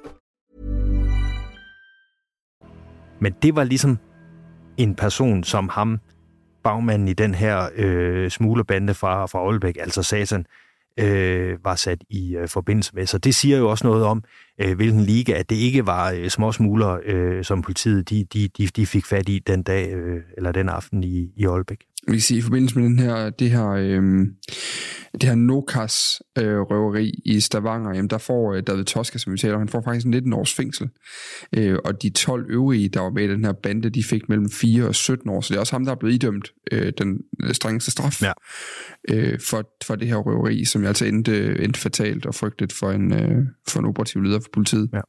Men 3.21 3.33
det 3.41 3.55
var 3.55 3.63
ligesom 3.63 3.97
en 4.77 4.95
person 4.95 5.43
som 5.43 5.69
ham, 5.69 5.99
bagmanden 6.63 7.07
i 7.07 7.13
den 7.13 7.35
her 7.35 7.69
øh, 7.75 8.29
smuglerbande 8.29 8.93
fra, 8.93 9.25
fra 9.25 9.39
Aalbæk, 9.39 9.77
altså 9.79 10.03
Satan, 10.03 10.45
øh, 10.99 11.65
var 11.65 11.75
sat 11.75 12.03
i 12.09 12.35
øh, 12.35 12.47
forbindelse 12.47 12.95
med. 12.95 13.05
Så 13.05 13.17
det 13.17 13.35
siger 13.35 13.57
jo 13.57 13.69
også 13.69 13.87
noget 13.87 14.05
om, 14.05 14.23
øh, 14.61 14.75
hvilken 14.75 15.01
liga, 15.01 15.31
at 15.33 15.49
det 15.49 15.55
ikke 15.55 15.85
var 15.85 16.11
øh, 16.11 16.29
små 16.29 16.51
smugler, 16.51 16.99
øh, 17.05 17.43
som 17.43 17.61
politiet 17.61 18.09
de, 18.09 18.23
de, 18.23 18.47
de, 18.47 18.67
de 18.67 18.85
fik 18.85 19.05
fat 19.05 19.29
i 19.29 19.39
den 19.39 19.63
dag 19.63 19.93
øh, 19.93 20.21
eller 20.37 20.51
den 20.51 20.69
aften 20.69 21.03
i, 21.03 21.29
i 21.35 21.45
Aalbæk. 21.45 21.83
Vi 22.07 22.11
kan 22.13 22.21
sige, 22.21 22.37
i 22.37 22.41
forbindelse 22.41 22.79
med 22.79 22.85
den 22.89 22.99
her, 22.99 23.29
det 23.29 23.49
her, 23.51 23.67
øh, 23.67 24.01
det 25.13 25.23
her 25.23 25.35
Nokas 25.35 26.21
øh, 26.37 26.59
røveri 26.59 27.11
i 27.25 27.39
Stavanger, 27.39 27.95
jamen 27.95 28.09
der 28.09 28.17
får 28.17 28.53
øh, 28.53 28.63
David 28.67 28.85
Tosca, 28.85 29.17
som 29.17 29.33
vi 29.33 29.37
taler 29.37 29.57
han 29.57 29.69
får 29.69 29.81
faktisk 29.81 30.05
19 30.05 30.33
års 30.33 30.53
fængsel. 30.53 30.89
Øh, 31.57 31.77
og 31.85 32.01
de 32.01 32.09
12 32.09 32.45
øvrige, 32.49 32.89
der 32.89 33.01
var 33.01 33.09
med 33.09 33.23
i 33.23 33.27
den 33.27 33.45
her 33.45 33.53
bande, 33.63 33.89
de 33.89 34.03
fik 34.03 34.29
mellem 34.29 34.49
4 34.49 34.87
og 34.87 34.95
17 34.95 35.29
år. 35.29 35.41
Så 35.41 35.47
det 35.53 35.55
er 35.55 35.59
også 35.59 35.73
ham, 35.73 35.85
der 35.85 35.91
er 35.91 35.95
blevet 35.99 36.13
idømt 36.13 36.51
øh, 36.71 36.93
den 36.97 37.19
strengeste 37.51 37.91
straf 37.91 38.21
ja. 38.21 38.31
øh, 39.09 39.39
for, 39.39 39.63
for 39.83 39.95
det 39.95 40.07
her 40.07 40.15
røveri, 40.15 40.65
som 40.65 40.85
altså 40.85 41.05
endte, 41.05 41.63
endte 41.63 41.79
fatalt 41.79 42.25
og 42.25 42.35
frygtet 42.35 42.73
for 42.73 42.91
en, 42.91 43.13
øh, 43.13 43.45
for 43.67 43.79
en 43.79 43.85
operativ 43.85 44.21
leder 44.21 44.39
for 44.39 44.49
politiet. 44.53 44.89
Ja. 44.93 45.01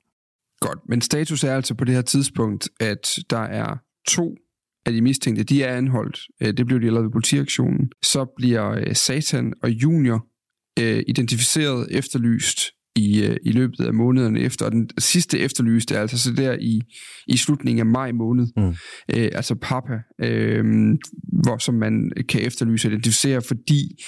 Godt, 0.61 0.79
men 0.89 1.01
status 1.01 1.45
er 1.45 1.55
altså 1.55 1.75
på 1.75 1.85
det 1.85 1.95
her 1.95 2.03
tidspunkt, 2.03 2.69
at 2.81 3.19
der 3.31 3.43
er 3.43 3.77
to 4.09 4.37
af 4.87 4.93
de 4.93 5.03
mistænkte, 5.03 5.45
de 5.45 5.63
er 5.63 5.77
anholdt. 5.77 6.19
Øh, 6.43 6.57
det 6.57 6.67
blev 6.67 6.81
de 6.81 6.87
allerede 6.87 7.05
ved 7.05 7.13
politiaktionen. 7.13 7.91
Så 8.03 8.35
bliver 8.37 8.71
øh, 8.71 8.95
Satan 8.95 9.53
og 9.63 9.71
Junior 9.71 10.27
øh, 10.79 11.03
identificeret, 11.09 11.87
efterlyst 11.91 12.61
i, 12.97 13.25
øh, 13.27 13.37
i 13.45 13.53
løbet 13.53 13.81
af 13.81 13.95
månederne 13.95 14.41
efter. 14.41 14.67
Og 14.67 14.73
den 14.73 14.91
sidste 14.99 15.39
efterlyste 15.39 15.95
er 15.95 16.01
altså 16.01 16.19
så 16.19 16.33
der 16.33 16.57
i, 16.61 16.81
i 17.27 17.37
slutningen 17.37 17.81
af 17.81 17.87
maj 17.87 18.13
måned. 18.13 18.47
Mm. 18.57 18.69
Øh, 19.17 19.31
altså 19.33 19.55
Papa, 19.55 19.99
øh, 20.23 20.65
hvor 21.45 21.59
som 21.59 21.75
man 21.75 22.13
kan 22.29 22.41
efterlyse 22.41 22.89
og 22.89 22.93
identificere, 22.93 23.43
fordi 23.43 24.03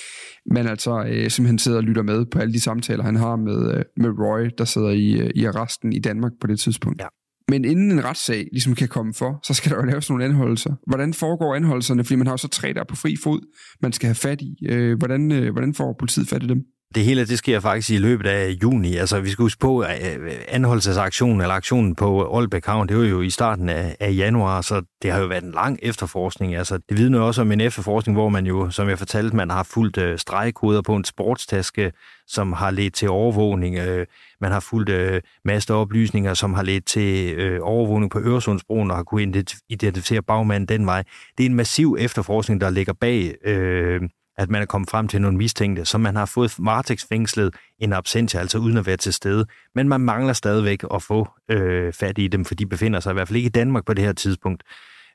man 0.55 0.67
altså 0.67 1.05
øh, 1.09 1.31
simpelthen 1.31 1.59
sidder 1.59 1.79
og 1.79 1.85
lytter 1.85 2.03
med 2.03 2.27
på 2.27 2.39
alle 2.39 2.53
de 2.53 2.61
samtaler, 2.61 3.05
han 3.05 3.17
har 3.17 3.37
med, 3.37 3.75
øh, 3.75 3.85
med 3.97 4.11
Roy, 4.11 4.51
der 4.59 4.65
sidder 4.65 4.91
i, 4.91 5.21
øh, 5.21 5.31
i 5.35 5.45
arresten 5.45 5.93
i 5.93 5.99
Danmark 5.99 6.33
på 6.41 6.47
det 6.47 6.59
tidspunkt. 6.59 7.01
Ja. 7.01 7.07
Men 7.49 7.65
inden 7.65 7.91
en 7.91 8.05
retssag 8.05 8.49
ligesom 8.53 8.75
kan 8.75 8.89
komme 8.89 9.15
for, 9.15 9.41
så 9.43 9.55
skal 9.55 9.71
der 9.73 9.77
jo 9.77 9.85
laves 9.85 10.11
nogle 10.11 10.25
anholdelser. 10.25 10.75
Hvordan 10.87 11.15
foregår 11.15 11.55
anholdelserne? 11.55 12.05
Fordi 12.05 12.17
man 12.17 12.27
har 12.27 12.33
jo 12.33 12.37
så 12.37 12.49
tre 12.49 12.73
der 12.73 12.85
på 12.85 12.97
fri 12.97 13.17
fod, 13.17 13.41
man 13.83 13.93
skal 13.93 14.07
have 14.07 14.15
fat 14.15 14.43
i. 14.43 14.57
Øh, 14.69 14.99
hvordan, 14.99 15.33
øh, 15.33 15.53
hvordan 15.53 15.75
får 15.75 15.97
politiet 15.99 16.29
fat 16.29 16.43
i 16.43 16.47
dem? 16.47 16.59
Det 16.95 17.05
hele 17.05 17.27
det 17.27 17.39
sker 17.39 17.61
faktisk 17.61 17.91
i 17.91 17.99
løbet 17.99 18.27
af 18.27 18.57
juni. 18.63 18.97
Altså, 18.97 19.21
vi 19.21 19.31
skal 19.31 19.43
huske 19.43 19.61
på, 19.61 19.81
at 19.81 20.19
øh, 20.21 20.33
anholdelsesaktionen 20.49 21.41
eller 21.41 21.55
aktionen 21.55 21.95
på 21.95 22.37
Aalbæk 22.37 22.67
Havn, 22.67 22.89
det 22.89 22.97
var 22.97 23.05
jo 23.05 23.21
i 23.21 23.31
starten 23.31 23.69
af, 23.69 23.97
af 24.01 24.17
januar, 24.17 24.61
så 24.61 24.83
det 25.03 25.13
har 25.13 25.21
jo 25.21 25.27
været 25.27 25.45
en 25.45 25.51
lang 25.51 25.79
efterforskning. 25.83 26.55
Altså, 26.55 26.79
det 26.89 26.99
vidner 26.99 27.21
også 27.21 27.41
om 27.41 27.53
en 27.53 27.61
efterforskning, 27.61 28.17
hvor 28.17 28.29
man 28.29 28.47
jo, 28.47 28.71
som 28.71 28.89
jeg 28.89 28.99
fortalte, 28.99 29.37
man 29.37 29.51
har 29.51 29.63
fulgt 29.63 29.99
øh, 29.99 30.19
stregkoder 30.19 30.83
på 30.83 30.97
en 30.97 31.05
sportstaske, 31.05 31.93
som 32.27 32.53
har 32.53 32.71
ledt 32.71 32.95
til 32.95 33.09
overvågning. 33.09 33.79
Øh, 33.79 34.07
man 34.41 34.53
har 34.53 34.61
fulgt 34.61 34.91
øh, 34.91 35.21
masse 35.45 35.75
oplysninger, 35.75 36.35
som 36.35 36.55
har 36.55 36.63
ledt 36.63 36.87
til 36.87 37.35
øh, 37.35 37.61
overvågning 37.63 38.11
på 38.11 38.21
Øresundsbroen 38.21 38.91
og 38.91 38.97
har 38.97 39.05
kunnet 39.05 39.55
identificere 39.69 40.23
bagmanden 40.23 40.79
den 40.79 40.87
vej. 40.87 41.05
Det 41.39 41.47
er 41.47 41.51
en 41.51 41.57
massiv 41.57 41.97
efterforskning, 42.01 42.61
der 42.61 42.71
ligger 42.71 42.93
bag 42.93 43.35
Øh, 43.45 44.01
at 44.37 44.51
man 44.51 44.63
er 44.63 44.67
kommet 44.67 44.91
frem 44.91 45.09
til 45.09 45.21
nogle 45.21 45.37
mistænkte, 45.37 45.85
som 45.85 46.01
man 46.01 46.17
har 46.17 46.27
fået 46.27 46.55
varetægtsfængslet 46.59 47.55
en 47.79 47.93
absentia, 47.93 48.41
altså 48.41 48.59
uden 48.59 48.77
at 48.77 48.87
være 48.87 48.97
til 48.97 49.13
stede. 49.13 49.47
Men 49.75 49.89
man 49.89 50.01
mangler 50.01 50.33
stadigvæk 50.33 50.85
at 50.95 51.03
få 51.03 51.29
øh, 51.51 51.93
fat 51.93 52.19
i 52.19 52.29
dem, 52.29 52.45
for 52.45 52.55
de 52.55 52.67
befinder 52.67 53.01
sig 53.01 53.11
i 53.11 53.15
hvert 53.15 53.29
fald 53.29 53.37
ikke 53.37 53.47
i 53.47 53.51
Danmark 53.51 53.85
på 53.85 53.95
det 53.95 54.05
her 54.05 54.13
tidspunkt. 54.13 54.63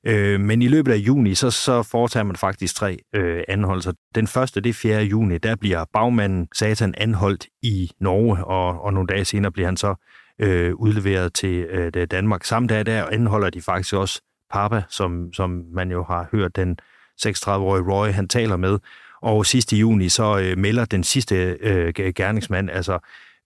Øh, 0.08 0.40
men 0.40 0.62
i 0.62 0.68
løbet 0.68 0.92
af 0.92 0.98
juni, 0.98 1.36
så, 1.36 1.52
så 1.52 1.84
foretager 1.84 2.24
man 2.24 2.36
faktisk 2.36 2.76
tre 2.76 2.98
øh, 3.16 3.44
anholdelser. 3.48 3.92
Den 4.16 4.28
første, 4.28 4.62
det 4.62 4.70
er 4.70 4.74
4. 4.74 5.02
juni, 5.02 5.38
der 5.38 5.56
bliver 5.56 5.86
bagmanden 5.94 6.48
Satan 6.56 6.94
anholdt 6.98 7.48
i 7.62 7.92
Norge, 8.00 8.46
og, 8.46 8.82
og 8.82 8.94
nogle 8.94 9.08
dage 9.08 9.26
senere 9.26 9.52
bliver 9.52 9.68
han 9.68 9.78
så 9.78 9.96
øh, 10.40 10.76
udleveret 10.76 11.34
til 11.34 11.66
øh, 11.70 12.08
Danmark. 12.12 12.44
Samme 12.44 12.68
dag 12.68 12.86
der 12.86 13.06
anholder 13.06 13.50
de 13.50 13.62
faktisk 13.62 13.94
også 13.94 14.22
Papa, 14.52 14.84
som, 14.90 15.34
som 15.34 15.64
man 15.74 15.92
jo 15.92 16.04
har 16.04 16.28
hørt 16.32 16.56
den 16.56 16.78
36-årige 17.26 17.92
Roy, 17.92 18.08
han 18.08 18.28
taler 18.28 18.58
med, 18.58 18.80
og 19.22 19.46
sidste 19.46 19.76
juni 19.76 20.10
så 20.10 20.40
øh, 20.40 20.58
melder 20.58 20.86
den 20.86 21.04
sidste 21.04 21.36
øh, 21.62 21.94
gerningsmand, 21.94 22.70
altså 22.70 23.00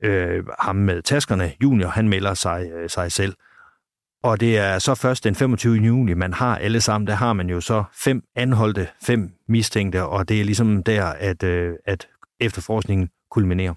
øh, 0.03 0.43
ham 0.59 0.75
med 0.75 1.01
taskerne, 1.01 1.53
junior, 1.63 1.89
han 1.89 2.09
melder 2.09 2.33
sig, 2.33 2.71
øh, 2.73 2.89
sig 2.89 3.11
selv. 3.11 3.33
Og 4.23 4.39
det 4.39 4.57
er 4.57 4.79
så 4.79 4.95
først 4.95 5.23
den 5.23 5.35
25. 5.35 5.75
juni, 5.75 6.13
man 6.13 6.33
har 6.33 6.57
alle 6.57 6.81
sammen, 6.81 7.07
der 7.07 7.13
har 7.13 7.33
man 7.33 7.49
jo 7.49 7.61
så 7.61 7.83
fem 7.93 8.23
anholdte, 8.35 8.87
fem 9.01 9.31
mistænkte, 9.47 10.03
og 10.03 10.29
det 10.29 10.41
er 10.41 10.45
ligesom 10.45 10.83
der, 10.83 11.05
at, 11.05 11.43
øh, 11.43 11.75
at 11.85 12.07
efterforskningen 12.39 13.09
kulminerer. 13.31 13.73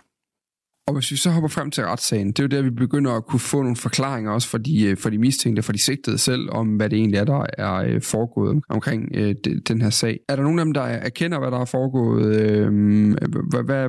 Og 0.89 0.95
hvis 0.95 1.11
vi 1.11 1.17
så 1.17 1.31
hopper 1.31 1.49
frem 1.49 1.71
til 1.71 1.85
retssagen, 1.85 2.27
det 2.27 2.39
er 2.39 2.43
jo 2.43 2.49
der, 2.49 2.63
vi 2.63 2.71
begynder 2.71 3.13
at 3.13 3.27
kunne 3.27 3.41
få 3.41 3.63
nogle 3.63 3.77
forklaringer 3.77 4.31
også 4.31 4.49
for 4.49 4.59
de, 4.59 4.85
øh, 4.85 4.97
for 4.97 5.11
de 5.11 5.19
mistænkte, 5.19 5.63
for 5.63 5.73
de 5.73 5.79
sigtede 5.79 6.19
selv, 6.19 6.51
om 6.51 6.69
hvad 6.69 6.91
det 6.91 6.99
egentlig 6.99 7.19
er, 7.19 7.25
der 7.25 7.47
er 7.59 7.75
øh, 7.75 8.03
foregået 8.03 8.63
omkring 8.69 9.09
øh, 9.15 9.35
den 9.69 9.83
her 9.83 9.91
sag. 9.91 10.21
Er 10.29 10.37
der 10.37 10.43
nogen 10.43 10.59
af 10.59 10.65
dem, 10.65 10.75
der 10.75 10.83
erkender, 10.83 11.39
hvad 11.39 11.51
der 11.51 11.61
er 11.61 11.65
foregået? 11.65 12.37
Øh, 12.37 12.71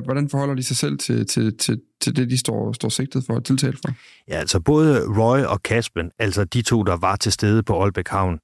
hvordan 0.04 0.28
forholder 0.28 0.54
de 0.54 0.62
sig 0.62 0.76
selv 0.76 0.98
til, 0.98 1.26
til, 1.26 1.56
til, 1.56 1.80
til 2.00 2.16
det, 2.16 2.30
de 2.30 2.38
står, 2.38 2.72
står 2.72 2.88
sigtet 2.88 3.24
for 3.26 3.34
og 3.34 3.44
tiltalt 3.44 3.78
for? 3.86 3.94
Ja, 4.28 4.34
altså 4.34 4.60
både 4.60 5.00
Roy 5.18 5.38
og 5.38 5.62
Kaspen, 5.62 6.10
altså 6.18 6.44
de 6.44 6.62
to, 6.62 6.82
der 6.82 6.96
var 6.96 7.16
til 7.16 7.32
stede 7.32 7.62
på 7.62 7.82
Aalbæk 7.82 8.08
Havn, 8.08 8.38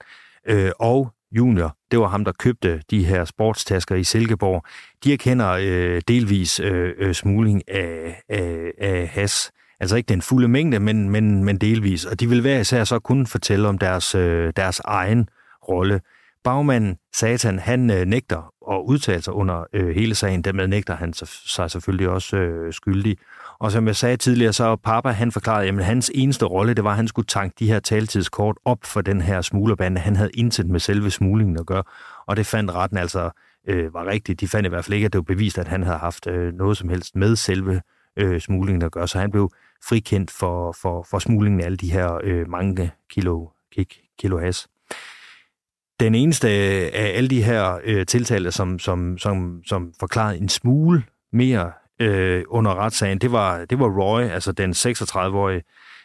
øh, 0.49 0.71
og 0.81 1.13
Junior, 1.37 1.77
det 1.91 1.99
var 1.99 2.09
ham, 2.09 2.25
der 2.25 2.33
købte 2.33 2.83
de 2.91 3.05
her 3.05 3.25
sportstasker 3.25 3.95
i 3.95 4.05
Silkeborg. 4.05 4.65
De 5.05 5.13
erkender 5.13 5.51
øh, 5.51 6.03
delvis 6.09 6.61
øh, 6.61 6.93
øh, 6.99 7.15
smugling 7.15 7.63
af, 7.69 8.23
af, 8.29 8.73
af 8.79 9.09
has. 9.09 9.51
Altså 9.81 9.97
ikke 9.97 10.09
den 10.09 10.23
fulde 10.23 10.49
mængde, 10.49 10.81
men, 10.81 11.11
men, 11.11 11.45
men 11.45 11.59
delvis. 11.59 12.05
Og 12.05 12.21
de 12.21 12.29
vil 12.29 12.41
hver 12.41 12.61
især 12.61 12.85
så 12.85 12.99
kun 12.99 13.27
fortælle 13.27 13.69
om 13.69 13.79
deres, 13.79 14.15
øh, 14.15 14.53
deres 14.57 14.81
egen 14.85 15.29
rolle. 15.69 16.01
Bagmanden 16.45 16.97
Satan, 17.15 17.59
han 17.59 17.91
øh, 17.91 18.05
nægter 18.05 18.53
at 18.71 18.83
udtale 18.87 19.23
sig 19.23 19.33
under 19.33 19.65
øh, 19.73 19.95
hele 19.95 20.15
sagen. 20.15 20.43
Dermed 20.43 20.67
nægter 20.67 20.97
han 20.97 21.13
sig 21.47 21.71
selvfølgelig 21.71 22.09
også 22.09 22.37
øh, 22.37 22.73
skyldig. 22.73 23.19
Og 23.59 23.73
som 23.73 23.87
jeg 23.87 23.97
sagde 23.97 24.17
tidligere, 24.17 24.53
så 24.53 24.77
Papa, 24.77 25.09
han 25.09 25.33
forklarede, 25.33 25.69
at 25.69 25.85
hans 25.85 26.11
eneste 26.15 26.45
rolle, 26.45 26.75
det 26.75 26.85
var, 26.85 26.91
at 26.91 26.97
han 26.97 27.09
skulle 27.09 27.27
tanke 27.27 27.55
de 27.59 27.67
her 27.67 27.81
taltidskort 27.81 28.57
op 28.65 28.79
for 28.85 29.01
den 29.01 29.21
her 29.21 29.41
smuglerbande. 29.41 30.01
Han 30.01 30.17
havde 30.17 30.31
intet 30.35 30.67
med 30.67 30.81
selve 30.81 31.11
smuglingen 31.11 31.59
at 31.59 31.67
gøre, 31.67 31.83
og 32.27 32.37
det 32.37 32.47
fandt 32.47 32.71
retten 32.71 32.99
altså 32.99 33.31
øh, 33.69 33.95
var 33.95 34.07
rigtigt. 34.07 34.41
De 34.41 34.49
fandt 34.49 34.67
i 34.67 34.69
hvert 34.69 34.85
fald 34.85 34.95
ikke, 34.95 35.05
at 35.07 35.13
det 35.13 35.19
var 35.19 35.23
bevist, 35.23 35.59
at 35.59 35.69
han 35.69 35.83
havde 35.83 35.99
haft 35.99 36.27
øh, 36.27 36.55
noget 36.55 36.77
som 36.77 36.89
helst 36.89 37.17
med 37.17 37.37
selve 37.37 37.83
øh, 38.17 38.41
smuglingen 38.41 38.83
at 38.83 38.93
gøre. 38.93 39.09
Så 39.09 39.19
han 39.19 39.31
blev 39.31 39.51
frikendt 39.89 40.31
for, 40.31 40.73
for, 40.73 41.07
for 41.11 41.19
smuglingen 41.19 41.61
af 41.61 41.65
alle 41.65 41.77
de 41.77 41.93
her 41.93 42.21
øh, 42.25 42.49
mange 42.51 42.93
kilo, 43.11 43.49
kik, 43.73 44.01
kilo 44.19 44.39
has. 44.39 44.67
Den 46.01 46.15
eneste 46.15 46.49
øh, 46.49 46.91
af 46.95 47.13
alle 47.17 47.31
de 47.31 47.43
her 47.43 47.79
øh, 47.85 48.07
tiltalte, 48.07 48.51
som, 48.51 48.79
som, 48.79 49.19
som, 49.19 49.63
som 49.67 49.93
forklarede 50.01 50.39
en 50.39 50.49
smule 50.49 51.05
mere 51.33 51.73
øh, 52.01 52.45
under 52.49 52.75
retssagen, 52.75 53.19
det 53.19 53.33
var, 53.33 53.65
det 53.65 53.79
var 53.79 54.01
Roy, 54.01 54.23
altså 54.23 54.53
den 54.53 54.71
36-årige. 54.71 55.63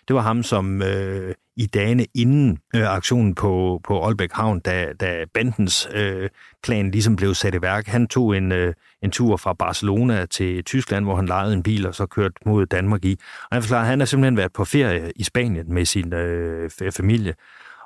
Det 0.07 0.15
var 0.15 0.21
ham, 0.21 0.43
som 0.43 0.81
øh, 0.81 1.35
i 1.57 1.65
dagene 1.65 2.05
inden 2.15 2.57
øh, 2.75 2.95
aktionen 2.95 3.35
på, 3.35 3.81
på 3.83 4.05
Aalbæk 4.05 4.31
Havn, 4.31 4.59
da, 4.59 4.93
da 4.99 5.25
bandens 5.33 5.89
øh, 5.93 6.29
plan 6.63 6.91
ligesom 6.91 7.15
blev 7.15 7.33
sat 7.33 7.55
i 7.55 7.61
værk, 7.61 7.87
han 7.87 8.07
tog 8.07 8.37
en, 8.37 8.51
øh, 8.51 8.73
en 9.03 9.11
tur 9.11 9.37
fra 9.37 9.53
Barcelona 9.53 10.25
til 10.25 10.63
Tyskland, 10.63 11.05
hvor 11.05 11.15
han 11.15 11.25
lejede 11.25 11.53
en 11.53 11.63
bil 11.63 11.87
og 11.87 11.95
så 11.95 12.05
kørte 12.05 12.35
mod 12.45 12.65
Danmark 12.65 13.05
i. 13.05 13.17
Og 13.41 13.55
han 13.55 13.63
forklarede, 13.63 13.83
at 13.83 13.89
han 13.89 13.99
har 13.99 14.05
simpelthen 14.05 14.37
været 14.37 14.53
på 14.53 14.65
ferie 14.65 15.11
i 15.15 15.23
Spanien 15.23 15.73
med 15.73 15.85
sin 15.85 16.13
øh, 16.13 16.69
familie, 16.91 17.33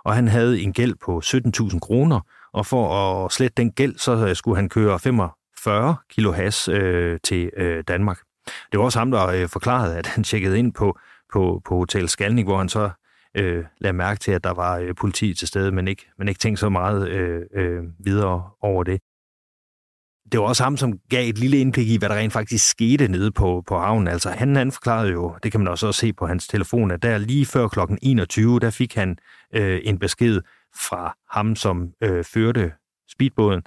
og 0.06 0.16
han 0.16 0.28
havde 0.28 0.62
en 0.62 0.74
gæld 0.74 0.96
på 1.06 1.22
17.000 1.26 1.80
kroner, 1.80 2.20
og 2.54 2.66
for 2.66 2.94
at 3.26 3.32
slette 3.32 3.56
den 3.58 3.72
gæld, 3.72 3.98
så 3.98 4.28
øh, 4.28 4.36
skulle 4.36 4.56
han 4.56 4.70
køre 4.70 5.00
40 5.64 5.96
kilo 6.10 6.32
has 6.32 6.68
øh, 6.68 7.20
til 7.24 7.52
øh, 7.58 7.84
Danmark. 7.88 8.20
Det 8.72 8.80
var 8.80 8.86
også 8.86 9.00
ham, 9.00 9.12
der 9.12 9.28
øh, 9.28 9.50
forklarede, 9.50 9.98
at 9.98 10.08
han 10.08 10.24
tjekkede 10.24 10.60
ind 10.60 10.74
på, 10.74 11.00
på, 11.34 11.62
på 11.66 11.76
Hotel 11.76 12.10
Skalning, 12.10 12.48
hvor 12.48 12.58
han 12.58 12.70
så 12.70 12.90
øh, 13.38 13.66
lagde 13.78 13.98
mærke 13.98 14.20
til, 14.20 14.32
at 14.32 14.44
der 14.44 14.54
var 14.54 14.78
øh, 14.78 14.96
politi 14.96 15.34
til 15.34 15.48
stede, 15.48 15.72
men 15.72 15.88
ikke, 15.88 16.06
men 16.18 16.28
ikke 16.28 16.40
tænkte 16.40 16.60
så 16.60 16.70
meget 16.70 17.10
øh, 17.10 17.42
øh, 17.56 17.84
videre 18.00 18.50
over 18.62 18.84
det. 18.84 19.02
Det 20.32 20.40
var 20.40 20.46
også 20.46 20.64
ham, 20.64 20.78
som 20.78 21.00
gav 21.10 21.30
et 21.30 21.38
lille 21.38 21.58
indblik 21.58 21.88
i, 21.90 21.98
hvad 21.98 22.10
der 22.10 22.16
rent 22.16 22.34
faktisk 22.34 22.70
skete 22.70 23.08
nede 23.08 23.32
på, 23.32 23.64
på 23.68 23.80
havnen. 23.80 24.08
Altså, 24.08 24.30
han, 24.30 24.56
han 24.56 24.72
forklarede 24.72 25.12
jo, 25.12 25.36
det 25.44 25.52
kan 25.52 25.62
man 25.62 25.68
også 25.68 25.92
se 25.92 26.14
på 26.14 26.28
hans 26.28 26.48
telefon, 26.48 26.92
at 26.92 27.04
der 27.04 27.18
lige 27.18 27.46
før 27.46 27.68
klokken 27.68 28.00
21, 28.02 28.60
der 28.60 28.70
fik 28.70 28.96
han 28.96 29.18
øh, 29.54 29.82
en 29.84 30.00
besked 30.00 30.42
fra 30.90 31.16
ham, 31.32 31.56
som 31.56 31.90
øh, 32.02 32.24
førte 32.24 32.72
speedbåden, 33.12 33.62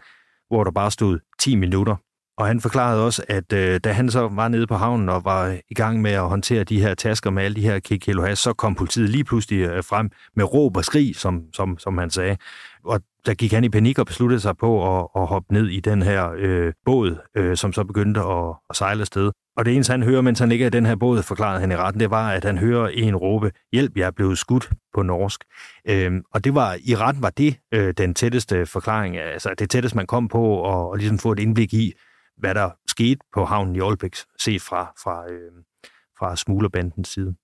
hvor 0.49 0.65
der 0.65 0.71
bare 0.71 0.91
stod 0.91 1.19
10 1.39 1.55
minutter. 1.55 1.97
Og 2.39 2.47
han 2.47 2.61
forklarede 2.61 3.05
også, 3.05 3.23
at 3.29 3.53
øh, 3.53 3.81
da 3.85 3.93
han 3.93 4.11
så 4.11 4.29
var 4.29 4.49
nede 4.49 4.67
på 4.67 4.75
havnen 4.75 5.09
og 5.09 5.25
var 5.25 5.57
i 5.71 5.75
gang 5.75 6.03
med 6.03 6.11
at 6.11 6.29
håndtere 6.29 6.65
de 6.65 6.81
her 6.81 6.95
tasker 6.95 7.31
med 7.31 7.43
alle 7.43 7.57
de 7.57 7.61
her 7.61 7.79
kilo 7.79 8.23
has, 8.23 8.39
så 8.39 8.53
kom 8.53 8.75
politiet 8.75 9.11
lige 9.11 9.25
pludselig 9.25 9.59
øh, 9.59 9.85
frem 9.85 10.11
med 10.35 10.55
råb 10.55 10.77
og 10.77 10.85
skrig, 10.85 11.17
som, 11.17 11.43
som, 11.53 11.79
som 11.79 11.99
han 11.99 12.11
sagde. 12.11 12.37
Og 12.85 13.01
der 13.27 13.35
gik 13.35 13.53
han 13.53 13.65
i 13.65 13.69
panik 13.69 13.99
og 13.99 14.07
besluttede 14.07 14.41
sig 14.41 14.57
på 14.57 14.99
at, 14.99 15.09
at 15.17 15.27
hoppe 15.27 15.53
ned 15.55 15.69
i 15.69 15.81
den 15.81 16.03
her 16.03 16.31
øh, 16.37 16.73
båd, 16.85 17.17
øh, 17.37 17.57
som 17.57 17.73
så 17.73 17.85
begyndte 17.85 18.21
at, 18.21 18.55
at 18.71 18.77
sejle 18.77 19.01
afsted. 19.01 19.33
Og 19.57 19.65
det 19.65 19.75
eneste, 19.75 19.91
han 19.91 20.03
hører, 20.03 20.21
mens 20.21 20.39
han 20.39 20.49
ligger 20.49 20.67
i 20.67 20.71
den 20.71 20.87
her 20.87 20.97
båd, 20.97 21.23
forklarede 21.23 21.61
han 21.61 21.73
i 21.73 21.77
retten, 21.77 22.01
det 22.01 22.11
var, 22.11 22.31
at 22.31 22.45
han 22.45 22.59
hører 22.59 22.89
en 22.89 23.17
råbe, 23.17 23.53
hjælp, 23.73 23.97
jeg 23.97 24.07
er 24.07 24.11
blevet 24.11 24.39
skudt 24.39 24.71
på 24.95 25.03
norsk. 25.03 25.45
Øhm, 25.89 26.23
og 26.31 26.45
det 26.45 26.55
var, 26.55 26.77
i 26.85 26.97
retten 26.97 27.23
var 27.23 27.31
det 27.31 27.59
øh, 27.75 27.95
den 27.97 28.15
tætteste 28.15 28.67
forklaring, 28.67 29.17
altså 29.17 29.55
det 29.59 29.71
tætteste, 29.71 29.97
man 29.97 30.07
kom 30.07 30.29
på, 30.29 30.43
og, 30.43 30.91
og 30.91 30.97
ligesom 30.97 31.19
få 31.19 31.33
et 31.33 31.39
indblik 31.39 31.75
i, 31.75 31.93
hvad 32.37 32.55
der 32.55 32.71
skete 32.89 33.21
på 33.35 33.45
havnen 33.45 33.77
i 33.77 33.81
Aalbæk, 33.81 34.17
set 34.39 34.63
fra, 34.63 34.93
fra, 35.03 35.31
øh, 35.31 35.53
fra 36.19 36.37
smuglerbandens 36.37 37.09
side. 37.09 37.35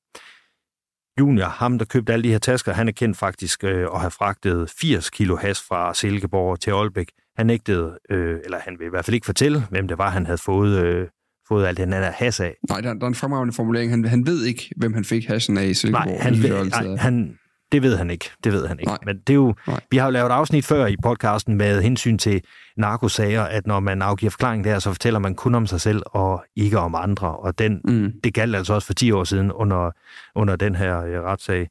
Junior, 1.21 1.47
ham 1.47 1.79
der 1.79 1.85
købte 1.85 2.13
alle 2.13 2.23
de 2.23 2.31
her 2.31 2.39
tasker, 2.39 2.73
han 2.73 2.89
er 2.89 2.93
kendt 2.93 3.17
faktisk 3.17 3.65
øh, 3.65 3.89
at 3.95 4.01
have 4.01 4.11
fragtet 4.11 4.71
80 4.81 5.11
kilo 5.11 5.37
has 5.37 5.63
fra 5.69 5.95
Silkeborg 5.95 6.61
til 6.61 6.71
Aalbæk. 6.71 7.09
Han 7.37 7.47
nægtede, 7.47 7.99
øh, 8.11 8.41
eller 8.45 8.59
han 8.59 8.79
vil 8.79 8.87
i 8.87 8.91
hvert 8.91 9.05
fald 9.05 9.15
ikke 9.15 9.27
fortælle, 9.27 9.67
hvem 9.71 9.89
det 9.89 9.99
var, 9.99 10.11
han 10.11 10.27
havde 10.27 10.39
fået, 10.39 10.85
øh, 10.85 11.09
fået 11.53 11.67
alt 11.67 11.79
den 11.79 11.93
her 11.93 12.11
has 12.11 12.41
af. 12.41 12.55
Nej, 12.69 12.81
der, 12.81 12.95
der 12.95 13.03
er 13.03 13.09
en 13.09 13.15
fremragende 13.15 13.55
formulering. 13.55 13.91
Han, 13.91 14.05
han 14.05 14.27
ved 14.27 14.45
ikke, 14.45 14.71
hvem 14.77 14.95
han 14.95 15.05
fik 15.05 15.27
hasen 15.27 15.59
af 15.59 15.65
i 15.65 15.75
Silkeborg. 15.75 16.07
Nej, 16.07 16.19
han, 16.19 16.43
ved, 16.43 16.65
nej, 16.65 16.97
han, 16.97 17.39
det 17.73 17.83
ved 17.83 17.97
han 17.97 18.11
ikke. 18.11 18.31
Det 18.45 18.53
ved 18.53 18.67
han 18.67 18.79
ikke. 18.79 18.91
Nej. 18.91 18.99
Men 19.07 19.17
det 19.17 19.31
er 19.31 19.35
jo, 19.35 19.55
Nej. 19.67 19.81
vi 19.91 19.97
har 19.97 20.05
jo 20.05 20.11
lavet 20.11 20.31
afsnit 20.31 20.65
før 20.65 20.87
i 20.87 20.97
podcasten 21.03 21.57
med 21.57 21.83
hensyn 21.83 22.19
til 22.19 22.43
narkosager, 22.77 23.43
at 23.43 23.67
når 23.67 23.81
man 23.81 24.03
afgiver 24.03 24.31
forklaring 24.31 24.65
der, 24.65 24.79
så 24.79 24.93
fortæller 24.93 25.21
man 25.21 25.35
kun 25.35 25.55
om 25.55 25.67
sig 25.67 25.81
selv 25.81 26.03
og 26.07 26.45
ikke 26.57 26.79
om 26.79 26.95
andre. 26.95 27.37
Og 27.37 27.59
den, 27.59 27.81
mm. 27.85 28.13
det 28.25 28.35
galt 28.35 28.57
altså 28.57 28.75
også 28.75 28.87
for 28.87 28.95
10 28.95 29.11
år 29.11 29.25
siden 29.25 29.53
under, 29.53 29.91
under 30.35 30.57
den 30.57 30.75
her 30.75 31.05
øh, 31.05 31.21
retssag. 31.21 31.69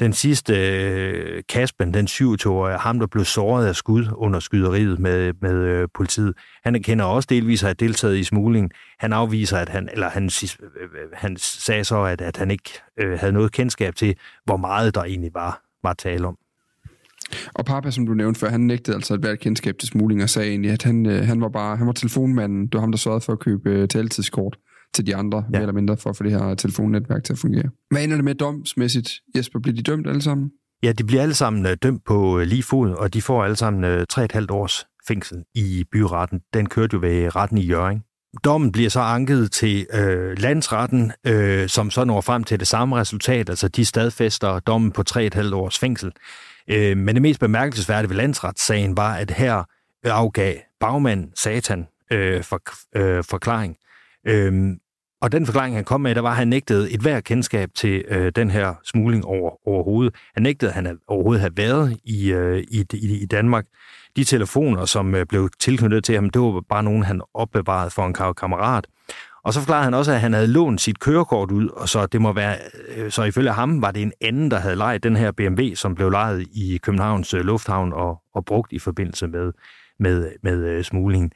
Den 0.00 0.12
sidste, 0.12 0.54
øh, 0.54 1.42
Kaspen, 1.48 1.94
den 1.94 2.06
27-årige, 2.06 2.78
ham 2.78 2.98
der 2.98 3.06
blev 3.06 3.24
såret 3.24 3.66
af 3.66 3.76
skud 3.76 4.06
under 4.12 4.40
skyderiet 4.40 4.98
med, 4.98 5.32
med 5.40 5.54
øh, 5.54 5.88
politiet, 5.94 6.34
han 6.64 6.82
kender 6.82 7.04
også 7.04 7.26
delvis 7.30 7.62
at 7.62 7.66
have 7.66 7.74
deltaget 7.74 8.16
i 8.16 8.24
smugling. 8.24 8.70
Han 8.98 9.12
afviser, 9.12 9.58
at 9.58 9.68
han, 9.68 9.88
eller 9.92 10.08
han, 10.08 10.24
øh, 10.24 10.82
øh, 10.82 10.82
øh, 10.82 11.08
han 11.12 11.36
sagde 11.36 11.84
så, 11.84 12.02
at, 12.02 12.20
at 12.20 12.36
han 12.36 12.50
ikke 12.50 12.70
øh, 12.96 13.18
havde 13.18 13.32
noget 13.32 13.52
kendskab 13.52 13.94
til, 13.94 14.14
hvor 14.44 14.56
meget 14.56 14.94
der 14.94 15.04
egentlig 15.04 15.34
var, 15.34 15.62
var 15.82 15.92
tale 15.92 16.26
om. 16.26 16.38
Og 17.54 17.64
Papa, 17.64 17.90
som 17.90 18.06
du 18.06 18.14
nævnte 18.14 18.40
før, 18.40 18.50
han 18.50 18.60
nægtede 18.60 18.96
altså 18.96 19.14
at 19.14 19.22
være 19.22 19.32
et 19.32 19.40
kendskab 19.40 19.78
til 19.78 19.88
smugling 19.88 20.22
og 20.22 20.30
sagde 20.30 20.48
egentlig, 20.48 20.70
at 20.70 20.82
han, 20.82 21.06
øh, 21.06 21.26
han 21.26 21.40
var 21.40 21.48
bare 21.48 21.76
han 21.76 21.86
var 21.86 21.92
telefonmanden. 21.92 22.66
Det 22.66 22.74
var 22.74 22.80
ham, 22.80 22.92
der 22.92 22.98
sørgede 22.98 23.20
for 23.20 23.32
at 23.32 23.38
købe 23.38 23.70
øh, 23.70 23.88
taltidskort 23.88 24.58
til 24.98 25.06
de 25.06 25.16
andre, 25.16 25.38
ja. 25.38 25.50
mere 25.50 25.60
eller 25.60 25.72
mindre, 25.72 25.96
for 25.96 26.10
at 26.10 26.16
få 26.16 26.24
det 26.24 26.32
her 26.32 26.54
telefonnetværk 26.54 27.24
til 27.24 27.32
at 27.32 27.38
fungere. 27.38 27.70
Hvad 27.90 28.04
ender 28.04 28.16
det 28.16 28.24
med 28.24 28.34
domsmæssigt? 28.34 29.10
Jesper, 29.36 29.60
bliver 29.60 29.76
de 29.76 29.82
dømt 29.82 30.06
alle 30.06 30.22
sammen? 30.22 30.50
Ja, 30.82 30.92
de 30.92 31.04
bliver 31.04 31.22
alle 31.22 31.34
sammen 31.34 31.66
øh, 31.66 31.76
dømt 31.82 32.04
på 32.04 32.38
øh, 32.38 32.46
lige 32.46 32.62
fod, 32.62 32.90
og 32.90 33.14
de 33.14 33.22
får 33.22 33.44
alle 33.44 33.56
sammen 33.56 33.84
3,5 33.84 34.38
øh, 34.38 34.46
års 34.50 34.86
fængsel 35.08 35.44
i 35.54 35.84
byretten. 35.92 36.40
Den 36.54 36.68
kørte 36.68 36.94
jo 36.94 37.00
ved 37.00 37.36
retten 37.36 37.58
i 37.58 37.66
Jørgen. 37.66 38.02
Dommen 38.44 38.72
bliver 38.72 38.90
så 38.90 39.00
anket 39.00 39.52
til 39.52 39.86
øh, 39.94 40.38
landsretten, 40.38 41.12
øh, 41.26 41.68
som 41.68 41.90
så 41.90 42.04
når 42.04 42.20
frem 42.20 42.44
til 42.44 42.60
det 42.60 42.68
samme 42.68 42.96
resultat, 42.96 43.50
altså 43.50 43.68
de 43.68 43.84
stadfæster 43.84 44.58
dommen 44.58 44.92
på 44.92 45.02
3,5 45.10 45.54
års 45.54 45.78
fængsel. 45.78 46.12
Øh, 46.70 46.96
men 46.96 47.14
det 47.14 47.22
mest 47.22 47.40
bemærkelsesværdige 47.40 48.10
ved 48.10 48.16
landsretssagen 48.16 48.96
var, 48.96 49.14
at 49.14 49.30
her 49.30 49.64
afgav 50.04 50.54
bagmand 50.80 51.28
Satan 51.34 51.86
øh, 52.12 52.42
for, 52.44 52.60
øh, 52.98 53.24
forklaring. 53.24 53.76
Øh, 54.26 54.52
og 55.20 55.32
den 55.32 55.46
forklaring, 55.46 55.74
han 55.74 55.84
kom 55.84 56.00
med, 56.00 56.14
der 56.14 56.20
var, 56.20 56.30
at 56.30 56.36
han 56.36 56.48
nægtede 56.48 56.90
et 56.90 57.00
hver 57.00 57.20
kendskab 57.20 57.70
til 57.74 58.04
øh, 58.08 58.32
den 58.36 58.50
her 58.50 58.74
smugling 58.84 59.24
over, 59.24 59.68
overhovedet. 59.68 60.14
Han 60.34 60.42
nægtede, 60.42 60.70
at 60.70 60.74
han 60.74 60.98
overhovedet 61.08 61.40
havde 61.40 61.56
været 61.56 61.96
i, 62.04 62.32
øh, 62.32 62.64
i, 62.70 62.84
i, 62.92 63.22
i 63.22 63.26
Danmark. 63.26 63.66
De 64.16 64.24
telefoner, 64.24 64.84
som 64.84 65.14
øh, 65.14 65.26
blev 65.26 65.48
tilknyttet 65.58 66.04
til 66.04 66.14
ham, 66.14 66.30
det 66.30 66.42
var 66.42 66.62
bare 66.68 66.82
nogen, 66.82 67.02
han 67.02 67.20
opbevarede 67.34 67.90
for 67.90 68.06
en 68.06 68.34
kammerat. 68.34 68.86
Og 69.44 69.54
så 69.54 69.60
forklarede 69.60 69.84
han 69.84 69.94
også, 69.94 70.12
at 70.12 70.20
han 70.20 70.32
havde 70.32 70.46
lånt 70.46 70.80
sit 70.80 71.00
kørekort 71.00 71.50
ud, 71.50 71.68
og 71.68 71.88
så 71.88 72.06
det 72.06 72.20
må 72.20 72.32
være, 72.32 72.56
øh, 72.96 73.10
så 73.10 73.22
ifølge 73.22 73.50
ham 73.50 73.82
var 73.82 73.90
det 73.90 74.02
en 74.02 74.12
anden, 74.20 74.50
der 74.50 74.58
havde 74.58 74.76
lejet 74.76 75.02
den 75.02 75.16
her 75.16 75.32
BMW, 75.32 75.74
som 75.74 75.94
blev 75.94 76.10
lejet 76.10 76.46
i 76.52 76.78
Københavns 76.82 77.34
øh, 77.34 77.40
Lufthavn 77.40 77.92
og, 77.92 78.22
og 78.34 78.44
brugt 78.44 78.72
i 78.72 78.78
forbindelse 78.78 79.26
med, 79.26 79.52
med, 79.98 80.30
med 80.42 80.58
øh, 80.58 80.84
smuglingen. 80.84 81.32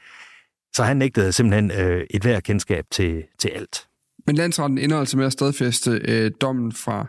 Så 0.74 0.82
han 0.82 0.96
nægtede 0.96 1.32
simpelthen 1.32 1.70
øh, 1.70 2.06
et 2.10 2.22
hver 2.22 2.40
kendskab 2.40 2.84
til, 2.90 3.24
til 3.38 3.48
alt. 3.48 3.88
Men 4.26 4.36
landsretten 4.36 4.78
ender 4.78 4.98
altså 4.98 5.16
med 5.16 5.26
at 5.26 5.32
stadfæste 5.32 6.00
øh, 6.08 6.30
dommen 6.40 6.72
fra 6.72 7.06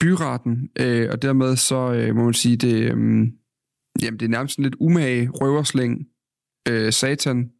byretten, 0.00 0.70
øh, 0.78 1.08
og 1.12 1.22
dermed 1.22 1.56
så 1.56 1.92
øh, 1.92 2.14
må 2.16 2.24
man 2.24 2.34
sige, 2.34 2.56
det, 2.56 2.74
øh, 2.74 2.96
jamen, 4.02 4.20
det 4.20 4.22
er 4.22 4.28
nærmest 4.28 4.58
en 4.58 4.64
lidt 4.64 4.76
umage 4.80 5.28
røverslæng. 5.28 6.06
Øh, 6.68 6.92
Satan, 6.92 7.50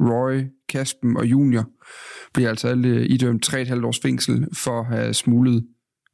Roy, 0.00 0.42
Kaspen 0.68 1.16
og 1.16 1.26
Junior 1.26 1.64
bliver 2.34 2.48
altså 2.48 2.68
alle 2.68 2.88
øh, 2.88 3.06
idømt 3.08 3.54
3,5 3.54 3.86
års 3.86 4.00
fængsel 4.00 4.46
for 4.54 4.80
at 4.80 4.86
have 4.86 5.14
smuglet 5.14 5.66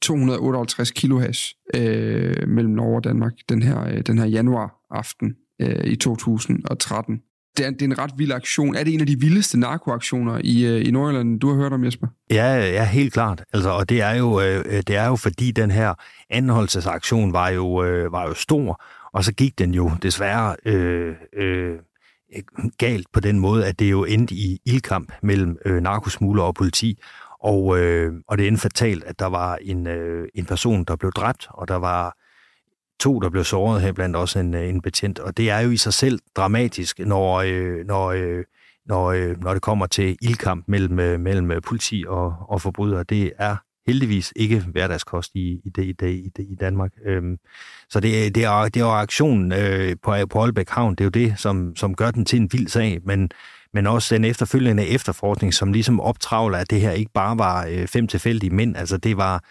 258 0.02 0.90
kilo 0.90 1.18
hash 1.18 1.54
øh, 1.74 2.48
mellem 2.48 2.72
Norge 2.72 2.96
og 2.96 3.04
Danmark 3.04 3.32
den 3.48 3.62
her, 3.62 3.86
øh, 3.86 4.00
den 4.00 4.18
her 4.18 4.26
januar 4.26 4.74
aften 4.90 5.36
øh, 5.60 5.84
i 5.84 5.96
2013 5.96 7.22
det 7.56 7.66
er, 7.66 7.70
det 7.70 7.82
er 7.82 7.86
en 7.86 7.98
ret 7.98 8.10
vild 8.16 8.32
aktion. 8.32 8.74
Er 8.74 8.84
det 8.84 8.94
en 8.94 9.00
af 9.00 9.06
de 9.06 9.20
vildeste 9.20 9.60
narkoaktioner 9.60 10.40
i, 10.44 10.64
øh, 10.66 10.88
i 10.88 10.90
Nordjylland, 10.90 11.40
du 11.40 11.48
har 11.48 11.56
hørt 11.56 11.72
om, 11.72 11.84
Jesper? 11.84 12.06
Ja, 12.30 12.54
ja 12.70 12.84
helt 12.84 13.12
klart. 13.12 13.44
Altså, 13.52 13.70
og 13.70 13.88
det 13.88 14.02
er, 14.02 14.14
jo, 14.14 14.40
øh, 14.40 14.64
øh, 14.66 14.82
det 14.86 14.96
er 14.96 15.06
jo 15.06 15.16
fordi, 15.16 15.50
den 15.50 15.70
her 15.70 15.94
anholdelsesaktion 16.30 17.32
var 17.32 17.48
jo, 17.48 17.74
var 18.10 18.26
jo 18.28 18.34
stor, 18.34 18.82
og 19.12 19.24
så 19.24 19.32
gik 19.32 19.58
den 19.58 19.74
jo 19.74 19.90
desværre 20.02 20.56
øh, 20.64 21.14
øh, 21.36 21.74
galt 22.78 23.06
på 23.12 23.20
den 23.20 23.38
måde, 23.38 23.66
at 23.66 23.78
det 23.78 23.90
jo 23.90 24.04
endte 24.04 24.34
i 24.34 24.60
ildkamp 24.64 25.12
mellem 25.22 25.58
øh, 25.64 25.82
narkosmugler 25.82 26.42
og 26.42 26.54
politi, 26.54 26.98
og, 27.40 27.78
øh, 27.78 28.12
og 28.28 28.38
det 28.38 28.46
endte 28.46 28.60
fatalt, 28.60 29.04
at 29.04 29.18
der 29.18 29.26
var 29.26 29.58
en, 29.62 29.86
øh, 29.86 30.28
en 30.34 30.44
person, 30.44 30.84
der 30.84 30.96
blev 30.96 31.12
dræbt, 31.12 31.46
og 31.50 31.68
der 31.68 31.76
var 31.76 32.16
to, 33.00 33.20
der 33.20 33.30
blev 33.30 33.44
såret 33.44 33.82
her, 33.82 33.92
blandt 33.92 34.16
også 34.16 34.38
en, 34.38 34.54
øh, 34.54 34.68
en 34.68 34.80
betjent. 34.80 35.18
Og 35.18 35.36
det 35.36 35.50
er 35.50 35.60
jo 35.60 35.70
i 35.70 35.76
sig 35.76 35.94
selv 35.94 36.18
dramatisk, 36.36 36.98
når, 36.98 37.36
øh, 37.46 37.86
når, 37.86 38.06
øh, 38.06 38.44
når, 38.86 39.06
øh, 39.06 39.42
når 39.42 39.52
det 39.52 39.62
kommer 39.62 39.86
til 39.86 40.16
ildkamp 40.22 40.64
mellem, 40.68 40.98
øh, 40.98 41.20
mellem 41.20 41.50
øh, 41.50 41.62
politi 41.62 42.04
og, 42.08 42.34
og 42.48 42.62
forbrydere. 42.62 43.02
Det 43.02 43.32
er 43.38 43.56
heldigvis 43.86 44.32
ikke 44.36 44.60
hverdagskost 44.60 45.34
i, 45.34 45.60
i, 45.64 45.70
det, 45.76 45.84
i, 45.84 45.92
det, 45.92 46.10
i, 46.10 46.30
det, 46.36 46.46
i 46.48 46.54
Danmark. 46.60 46.92
Øhm, 47.04 47.38
så 47.90 48.00
det, 48.00 48.34
det, 48.34 48.44
er, 48.44 48.68
det 48.68 48.82
er 48.82 48.86
aktionen 48.86 49.52
øh, 49.52 49.96
på, 50.02 50.14
på 50.30 50.42
Aalbæk 50.42 50.68
Havn, 50.68 50.94
det 50.94 51.00
er 51.00 51.04
jo 51.04 51.10
det, 51.10 51.34
som, 51.38 51.76
som 51.76 51.94
gør 51.94 52.10
den 52.10 52.24
til 52.24 52.40
en 52.40 52.48
vild 52.52 52.68
sag, 52.68 53.00
men, 53.04 53.30
men 53.72 53.86
også 53.86 54.14
den 54.14 54.24
efterfølgende 54.24 54.86
efterforskning, 54.86 55.54
som 55.54 55.72
ligesom 55.72 56.00
optravler, 56.00 56.58
at 56.58 56.70
det 56.70 56.80
her 56.80 56.90
ikke 56.90 57.12
bare 57.14 57.38
var 57.38 57.66
øh, 57.70 57.86
fem 57.88 58.06
tilfældige 58.06 58.50
mænd, 58.50 58.76
altså 58.76 58.96
det 58.96 59.16
var 59.16 59.44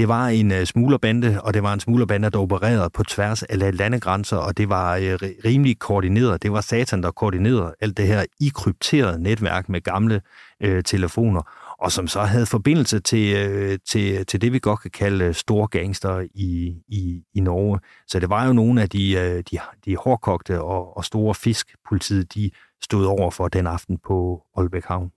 det 0.00 0.08
var 0.08 0.28
en 0.28 0.52
uh, 0.52 0.64
smuglerbande, 0.64 1.40
og 1.42 1.54
det 1.54 1.62
var 1.62 1.72
en 1.72 1.80
smuglerbande, 1.80 2.30
der 2.30 2.38
opererede 2.38 2.90
på 2.90 3.04
tværs 3.04 3.42
af 3.42 3.76
landegrænser, 3.76 4.36
og 4.36 4.56
det 4.56 4.68
var 4.68 4.96
uh, 4.96 5.04
rimelig 5.44 5.78
koordineret. 5.78 6.42
Det 6.42 6.52
var 6.52 6.60
Satan, 6.60 7.02
der 7.02 7.10
koordinerede 7.10 7.74
alt 7.80 7.96
det 7.96 8.06
her 8.06 8.24
i 8.40 8.50
krypteret 8.54 9.20
netværk 9.20 9.68
med 9.68 9.80
gamle 9.80 10.20
uh, 10.64 10.80
telefoner, 10.84 11.42
og 11.78 11.92
som 11.92 12.08
så 12.08 12.20
havde 12.20 12.46
forbindelse 12.46 13.00
til, 13.00 13.50
uh, 13.50 13.76
til, 13.88 14.26
til 14.26 14.40
det, 14.40 14.52
vi 14.52 14.58
godt 14.58 14.80
kan 14.80 14.90
kalde 14.90 15.34
store 15.34 15.68
gangster 15.68 16.26
i, 16.34 16.74
i, 16.88 17.22
i 17.34 17.40
Norge. 17.40 17.78
Så 18.06 18.18
det 18.20 18.30
var 18.30 18.46
jo 18.46 18.52
nogle 18.52 18.82
af 18.82 18.88
de, 18.88 19.14
uh, 19.16 19.22
de, 19.22 19.58
de 19.84 19.96
hårdkogte 19.96 20.62
og, 20.62 20.96
og 20.96 21.04
store 21.04 21.34
fisk, 21.34 21.74
politiet 21.88 22.34
de 22.34 22.50
stod 22.82 23.04
over 23.04 23.30
for 23.30 23.48
den 23.48 23.66
aften 23.66 23.98
på 24.06 24.42
Aalbæk 24.56 24.84
Havn. 24.84 25.10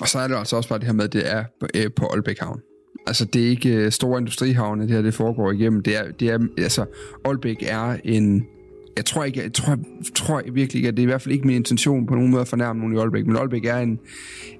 Og 0.00 0.08
så 0.08 0.18
er 0.18 0.28
det 0.28 0.36
altså 0.36 0.56
også 0.56 0.68
bare 0.68 0.78
det 0.78 0.86
her 0.86 0.92
med, 0.92 1.04
at 1.04 1.12
det 1.12 1.32
er 1.32 1.44
på, 1.60 1.66
på 1.96 2.06
Aalbæk 2.06 2.38
Havn. 2.38 2.60
Altså, 3.06 3.24
det 3.24 3.44
er 3.44 3.48
ikke 3.50 3.74
øh, 3.74 3.92
store 3.92 4.20
industrihavne, 4.20 4.82
det 4.82 4.90
her 4.90 5.02
det 5.02 5.14
foregår 5.14 5.52
igennem. 5.52 5.82
Det 5.82 5.96
er, 5.96 6.04
det 6.20 6.28
er, 6.28 6.38
altså, 6.58 6.84
Aalbæk 7.24 7.56
er 7.66 7.96
en... 8.04 8.46
Jeg 8.96 9.04
tror, 9.04 9.24
ikke, 9.24 9.42
jeg 9.42 9.52
tror, 9.52 9.78
tror 10.14 10.42
virkelig 10.52 10.78
ikke, 10.78 10.88
at 10.88 10.96
det 10.96 11.02
er 11.02 11.06
i 11.06 11.06
hvert 11.06 11.22
fald 11.22 11.34
ikke 11.34 11.46
min 11.46 11.56
intention 11.56 12.06
på 12.06 12.14
nogen 12.14 12.30
måde 12.30 12.40
at 12.40 12.48
fornærme 12.48 12.80
nogen 12.80 12.94
i 12.94 12.98
Aalbæk, 12.98 13.26
men 13.26 13.36
Aalbæk 13.36 13.64
er 13.64 13.78
en, 13.78 13.98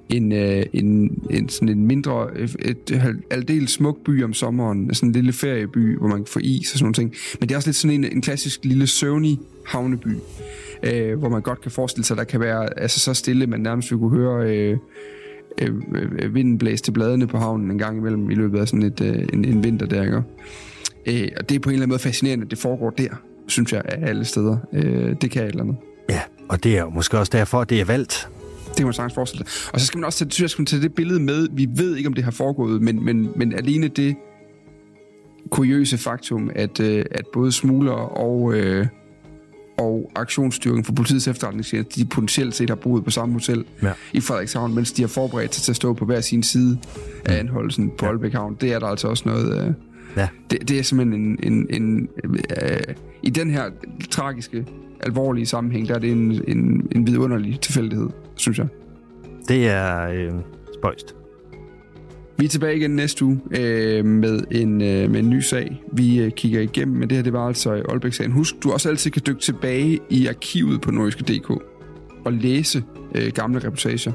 en, 0.09 0.33
øh, 0.33 0.63
en, 0.73 1.19
en, 1.31 1.49
sådan 1.49 1.69
en 1.69 1.87
mindre, 1.87 2.39
et, 2.39 2.57
et 2.61 3.17
aldeles 3.31 3.71
smuk 3.71 4.05
by 4.05 4.25
om 4.25 4.33
sommeren, 4.33 4.95
sådan 4.95 5.09
en 5.09 5.13
lille 5.13 5.33
ferieby, 5.33 5.99
hvor 5.99 6.09
man 6.09 6.17
kan 6.17 6.27
få 6.27 6.39
is 6.43 6.73
og 6.73 6.79
sådan 6.79 6.85
nogle 6.85 6.95
ting. 6.95 7.15
Men 7.41 7.49
det 7.49 7.55
er 7.55 7.57
også 7.57 7.69
lidt 7.69 7.77
sådan 7.77 8.05
en, 8.05 8.13
en 8.13 8.23
klassisk 8.23 8.65
lille 8.65 8.87
søvnig 8.87 9.39
havneby, 9.67 10.17
øh, 10.83 11.19
hvor 11.19 11.29
man 11.29 11.43
godt 11.43 11.61
kan 11.61 11.71
forestille 11.71 12.05
sig, 12.05 12.15
at 12.15 12.19
der 12.19 12.25
kan 12.25 12.41
være 12.41 12.79
altså, 12.79 13.01
så 13.01 13.15
stille, 13.15 13.47
man 13.47 13.61
nærmest 13.61 13.91
vil 13.91 13.99
kunne 13.99 14.17
høre... 14.17 14.57
Øh, 14.57 14.79
øh, 15.59 15.75
øh, 16.19 16.35
vinden 16.35 16.59
blæste 16.59 16.93
bladene 16.93 17.27
på 17.27 17.39
havnen 17.39 17.71
en 17.71 17.79
gang 17.79 17.99
imellem 17.99 18.31
i 18.31 18.35
løbet 18.35 18.59
af 18.59 18.69
sådan 18.69 18.83
et, 18.83 19.01
øh, 19.01 19.29
en, 19.33 19.45
en 19.45 19.65
vinter 19.65 19.87
der, 19.87 20.03
ikke? 20.03 20.23
Øh, 21.07 21.29
og 21.37 21.49
det 21.49 21.55
er 21.55 21.59
på 21.61 21.71
en 21.71 21.73
eller 21.73 21.83
anden 21.83 21.89
måde 21.89 21.99
fascinerende, 21.99 22.45
at 22.45 22.51
det 22.51 22.59
foregår 22.59 22.91
der, 22.91 23.09
synes 23.47 23.73
jeg, 23.73 23.83
af 23.85 24.09
alle 24.09 24.25
steder. 24.25 24.57
Øh, 24.73 25.17
det 25.21 25.31
kan 25.31 25.41
jeg 25.41 25.49
et 25.49 25.51
eller 25.51 25.63
andet. 25.65 25.77
Ja, 26.11 26.21
og 26.49 26.65
det 26.65 26.77
er 26.77 26.81
jo 26.81 26.91
måske 26.91 27.19
også 27.19 27.31
derfor, 27.33 27.61
at 27.61 27.71
det 27.71 27.81
er 27.81 27.85
valgt. 27.85 28.29
Det 28.69 28.77
kan 28.77 28.87
man 28.87 28.95
sagtens 28.95 29.15
forestille 29.15 29.47
sig. 29.49 29.75
Og 29.75 29.81
så 29.81 29.87
skal 29.87 29.99
man 29.99 30.05
også 30.05 30.19
tage, 30.19 30.31
synes 30.31 30.43
jeg, 30.43 30.51
skal 30.51 30.65
tage 30.65 30.83
det 30.83 30.95
billede 30.95 31.21
med. 31.21 31.49
Vi 31.53 31.69
ved 31.77 31.97
ikke, 31.97 32.07
om 32.07 32.15
det 32.15 32.25
har 32.25 32.31
foregået, 32.31 32.83
men, 32.83 33.05
men, 33.05 33.29
men 33.37 33.53
alene 33.53 33.89
det 33.89 34.17
kuriøse 35.51 35.99
faktum, 35.99 36.51
at, 36.55 36.81
øh, 36.81 37.05
at 37.11 37.25
både 37.33 37.53
smugler 37.53 37.93
og, 37.93 38.55
øh, 38.55 38.87
og 39.79 40.11
aktionsstyrken 40.17 40.85
for 40.85 40.93
politiets 40.93 41.29
efterretningstjeneste, 41.29 42.01
de 42.01 42.05
potentielt 42.05 42.55
set 42.55 42.71
har 42.71 42.77
boet 42.77 43.05
på 43.05 43.11
samme 43.11 43.33
hotel 43.33 43.65
ja. 43.83 43.93
i 44.13 44.21
Frederikshavn, 44.21 44.75
mens 44.75 44.93
de 44.93 45.03
har 45.03 45.09
forberedt 45.09 45.55
sig 45.55 45.63
til 45.65 45.73
at 45.73 45.77
stå 45.77 45.93
på 45.93 46.05
hver 46.05 46.21
sin 46.21 46.43
side 46.43 46.79
af 47.25 47.39
anholdelsen 47.39 47.91
på 47.99 48.07
ja. 48.07 48.11
Aalbæk 48.11 48.33
Havn. 48.33 48.57
Det 48.61 48.73
er 48.73 48.79
der 48.79 48.87
altså 48.87 49.09
også 49.09 49.23
noget... 49.27 49.67
Øh, 49.67 49.75
ja. 50.17 50.29
det, 50.51 50.69
det 50.69 50.79
er 50.79 50.83
simpelthen 50.83 51.39
en... 51.43 51.53
en, 51.53 51.83
en 51.83 52.09
øh, 52.63 52.81
I 53.23 53.31
den 53.31 53.51
her 53.51 53.71
tragiske, 54.11 54.67
alvorlige 55.01 55.47
sammenhæng, 55.47 55.89
der 55.89 55.95
er 55.95 55.99
det 55.99 56.13
en, 56.13 56.43
en, 56.49 56.89
en 56.93 57.07
vidunderlig 57.07 57.61
tilfældighed, 57.61 58.09
synes 58.35 58.59
jeg. 58.59 58.67
Det 59.49 59.69
er 59.69 60.09
øh, 60.09 60.33
spøjst. 60.75 61.15
Vi 62.43 62.47
er 62.47 62.51
tilbage 62.51 62.77
igen 62.77 62.91
næste 62.91 63.25
uge 63.25 63.41
øh, 63.51 64.05
med, 64.05 64.41
en, 64.51 64.83
øh, 64.83 65.11
med 65.11 65.21
en 65.21 65.31
ny 65.31 65.41
sag, 65.41 65.83
vi 65.93 66.21
øh, 66.21 66.31
kigger 66.31 66.61
igennem. 66.61 66.97
Men 66.97 67.09
det 67.09 67.17
her, 67.17 67.23
det 67.23 67.33
var 67.33 67.47
altså 67.47 67.83
Aalbæk-sagen. 67.89 68.33
Husk, 68.33 68.55
du 68.63 68.73
også 68.73 68.89
altid 68.89 69.11
kan 69.11 69.23
dykke 69.27 69.41
tilbage 69.41 70.01
i 70.11 70.27
arkivet 70.27 70.81
på 70.81 70.91
nordiske.dk. 70.91 71.51
og 72.25 72.33
læse 72.33 72.85
øh, 73.15 73.33
gamle 73.33 73.59
reportager 73.65 74.13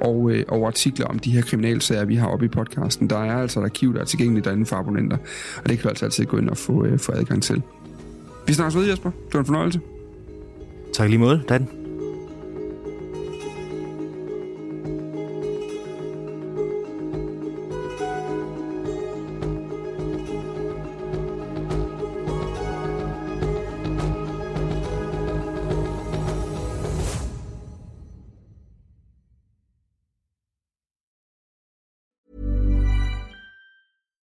og, 0.00 0.30
øh, 0.30 0.44
og 0.48 0.66
artikler 0.66 1.06
om 1.06 1.18
de 1.18 1.30
her 1.30 1.42
kriminalsager, 1.42 2.04
vi 2.04 2.14
har 2.14 2.26
oppe 2.26 2.44
i 2.44 2.48
podcasten. 2.48 3.10
Der 3.10 3.18
er 3.18 3.36
altså 3.36 3.60
et 3.60 3.64
arkiv, 3.64 3.94
der 3.94 4.00
er 4.00 4.04
tilgængeligt 4.04 4.44
derinde 4.44 4.66
for 4.66 4.76
abonnenter, 4.76 5.16
og 5.56 5.68
det 5.68 5.78
kan 5.78 5.82
du 5.82 5.88
altså 5.88 6.04
altid 6.04 6.24
gå 6.24 6.36
ind 6.38 6.48
og 6.48 6.56
få, 6.56 6.84
øh, 6.84 6.98
få 6.98 7.12
adgang 7.12 7.42
til. 7.42 7.62
Vi 8.46 8.52
snakkes 8.52 8.76
ved, 8.76 8.88
Jesper. 8.88 9.10
Det 9.10 9.34
var 9.34 9.40
en 9.40 9.46
fornøjelse. 9.46 9.80
Tak 10.92 11.08
lige 11.08 11.18
måde, 11.18 11.42
Dan. 11.48 11.83